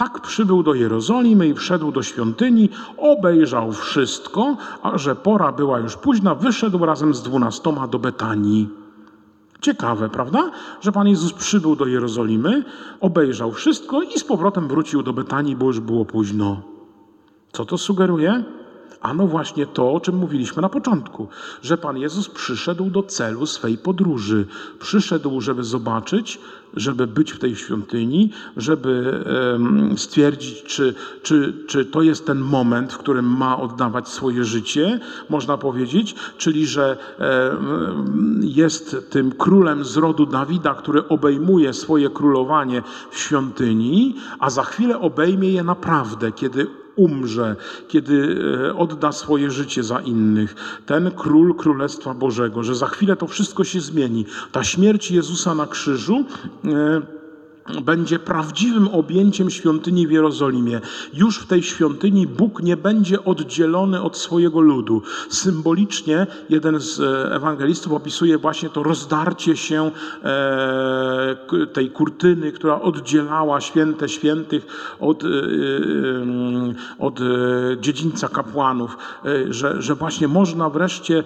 [0.00, 5.96] tak przybył do Jerozolimy i wszedł do świątyni, obejrzał wszystko, a że pora była już
[5.96, 8.68] późna, wyszedł razem z dwunastoma do Betanii.
[9.60, 10.50] Ciekawe, prawda?
[10.80, 12.64] Że Pan Jezus przybył do Jerozolimy,
[13.00, 16.62] obejrzał wszystko i z powrotem wrócił do Betanii, bo już było późno.
[17.52, 18.44] Co to sugeruje?
[19.00, 21.28] Ano właśnie to, o czym mówiliśmy na początku,
[21.62, 24.46] że Pan Jezus przyszedł do celu swej podróży.
[24.80, 26.38] Przyszedł, żeby zobaczyć,
[26.74, 29.24] żeby być w tej świątyni, żeby
[29.96, 35.58] stwierdzić, czy, czy, czy to jest ten moment, w którym ma oddawać swoje życie, można
[35.58, 36.96] powiedzieć, czyli że
[38.40, 45.00] jest tym królem z rodu Dawida, który obejmuje swoje królowanie w świątyni, a za chwilę
[45.00, 46.66] obejmie je naprawdę, kiedy
[47.00, 47.56] umrze,
[47.88, 48.36] kiedy
[48.68, 50.54] e, odda swoje życie za innych.
[50.86, 54.26] Ten król Królestwa Bożego, że za chwilę to wszystko się zmieni.
[54.52, 56.24] Ta śmierć Jezusa na krzyżu.
[56.64, 57.19] E,
[57.82, 60.80] będzie prawdziwym objęciem świątyni w Jerozolimie.
[61.14, 65.02] Już w tej świątyni Bóg nie będzie oddzielony od swojego ludu.
[65.28, 69.90] Symbolicznie jeden z e, ewangelistów opisuje właśnie to rozdarcie się
[70.24, 71.36] e,
[71.72, 74.66] tej kurtyny, która oddzielała święte świętych
[75.00, 75.26] od, e,
[76.98, 77.20] od
[77.80, 78.96] dziedzińca kapłanów,
[79.50, 81.24] że, że właśnie można wreszcie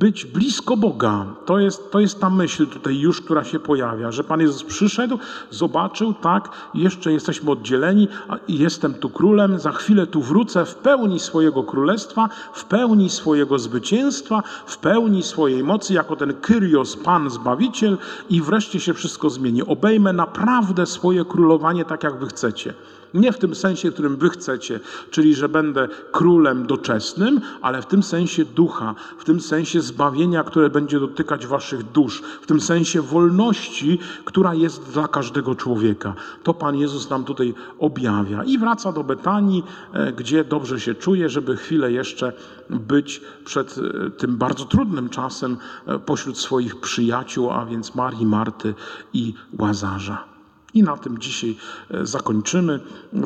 [0.00, 1.26] być blisko Boga.
[1.46, 5.18] To jest, to jest ta myśl tutaj już, która się pojawia, że Pan Jezus przyszedł,
[5.66, 8.08] zobaczył, tak, jeszcze jesteśmy oddzieleni,
[8.48, 14.42] jestem tu królem, za chwilę tu wrócę w pełni swojego królestwa, w pełni swojego zwycięstwa,
[14.66, 17.98] w pełni swojej mocy, jako ten Kyrios, Pan Zbawiciel
[18.30, 19.62] i wreszcie się wszystko zmieni.
[19.62, 22.74] Obejmę naprawdę swoje królowanie tak, jak wy chcecie.
[23.14, 24.80] Nie w tym sensie, którym wy chcecie,
[25.10, 30.70] czyli że będę królem doczesnym, ale w tym sensie ducha, w tym sensie zbawienia, które
[30.70, 36.14] będzie dotykać waszych dusz, w tym sensie wolności, która jest dla każdego człowieka.
[36.42, 38.44] To Pan Jezus nam tutaj objawia.
[38.44, 42.32] I wraca do Betanii, e, gdzie dobrze się czuje, żeby chwilę jeszcze
[42.70, 48.74] być przed e, tym bardzo trudnym czasem e, pośród swoich przyjaciół, a więc Marii, Marty
[49.12, 50.35] i Łazarza.
[50.76, 51.56] I na tym dzisiaj
[51.90, 52.80] e, zakończymy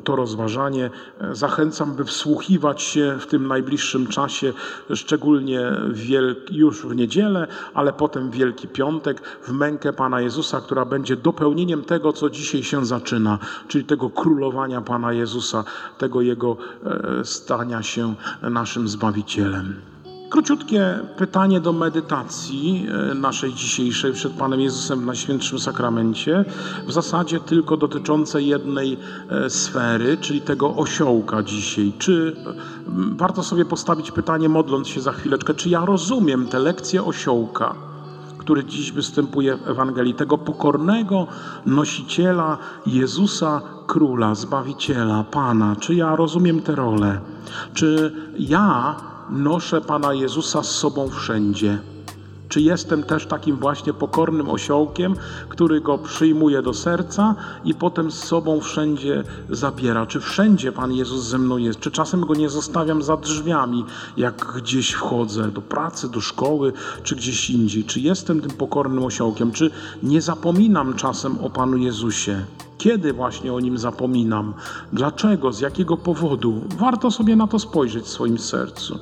[0.04, 0.90] to rozważanie.
[1.20, 4.52] E, zachęcam, by wsłuchiwać się w tym najbliższym czasie,
[4.94, 5.60] szczególnie
[6.50, 11.84] już w niedzielę, ale potem w Wielki Piątek, w mękę Pana Jezusa, która będzie dopełnieniem
[11.84, 13.38] tego, co dzisiaj się zaczyna,
[13.68, 15.64] czyli tego królowania Pana Jezusa,
[15.98, 19.74] tego Jego e, stania się naszym Zbawicielem.
[20.30, 26.44] Króciutkie pytanie do medytacji e, naszej dzisiejszej przed Panem Jezusem na Świętszym Sakramencie,
[26.86, 28.98] w zasadzie tylko dotyczące jednej
[29.30, 31.92] e, sfery, czyli tego osiołka dzisiaj.
[31.98, 32.36] Czy
[33.16, 37.74] warto sobie postawić pytanie, modląc się za chwileczkę, czy ja rozumiem tę lekcję osiołka?
[38.38, 41.26] który dziś występuje w Ewangelii, tego pokornego
[41.66, 45.76] nosiciela Jezusa, Króla, Zbawiciela, Pana.
[45.76, 47.20] Czy ja rozumiem tę rolę?
[47.74, 48.96] Czy ja
[49.32, 51.78] noszę Pana Jezusa z sobą wszędzie.
[52.50, 55.14] Czy jestem też takim właśnie pokornym osiołkiem,
[55.48, 60.06] który go przyjmuje do serca i potem z sobą wszędzie zabiera?
[60.06, 61.80] Czy wszędzie Pan Jezus ze mną jest?
[61.80, 63.84] Czy czasem go nie zostawiam za drzwiami,
[64.16, 66.72] jak gdzieś wchodzę do pracy, do szkoły,
[67.02, 67.84] czy gdzieś indziej?
[67.84, 69.52] Czy jestem tym pokornym osiołkiem?
[69.52, 69.70] Czy
[70.02, 72.44] nie zapominam czasem o Panu Jezusie?
[72.78, 74.54] Kiedy właśnie o nim zapominam?
[74.92, 75.52] Dlaczego?
[75.52, 76.60] Z jakiego powodu?
[76.78, 78.98] Warto sobie na to spojrzeć w swoim sercu.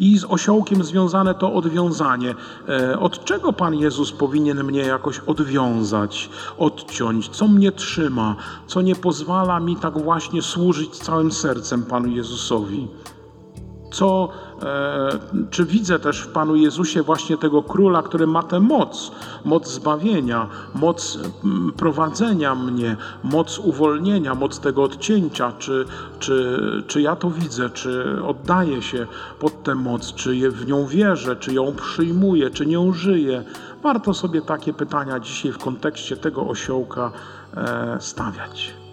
[0.00, 2.34] I z osiołkiem związane to odwiązanie.
[2.68, 7.28] E, Od czego Pan Jezus powinien mnie jakoś odwiązać, odciąć?
[7.28, 8.36] Co mnie trzyma?
[8.66, 12.88] Co nie pozwala mi tak właśnie służyć całym sercem Panu Jezusowi?
[13.94, 14.28] Co,
[14.62, 15.18] e,
[15.50, 19.12] czy widzę też w Panu Jezusie właśnie tego króla, który ma tę moc,
[19.44, 25.84] moc zbawienia, moc mm, prowadzenia mnie, moc uwolnienia, moc tego odcięcia, czy,
[26.18, 29.06] czy, czy ja to widzę, czy oddaję się
[29.38, 33.44] pod tę moc, czy w nią wierzę, czy ją przyjmuję, czy nią żyję.
[33.82, 37.12] Warto sobie takie pytania dzisiaj w kontekście tego osiołka
[37.56, 38.83] e, stawiać.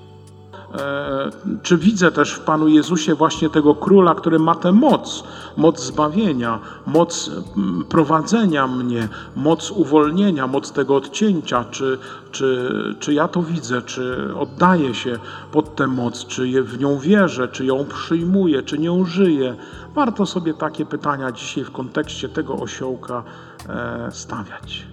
[0.76, 1.30] E,
[1.64, 5.24] czy widzę też w Panu Jezusie właśnie tego króla, który ma tę moc,
[5.58, 11.98] moc zbawienia, moc mm, prowadzenia mnie, moc uwolnienia, moc tego odcięcia, czy,
[12.32, 15.20] czy, czy ja to widzę, czy oddaję się
[15.52, 19.56] pod tę moc, czy w nią wierzę, czy ją przyjmuję, czy nią żyję.
[19.96, 23.24] Warto sobie takie pytania dzisiaj w kontekście tego osiołka
[23.70, 24.86] e, stawiać.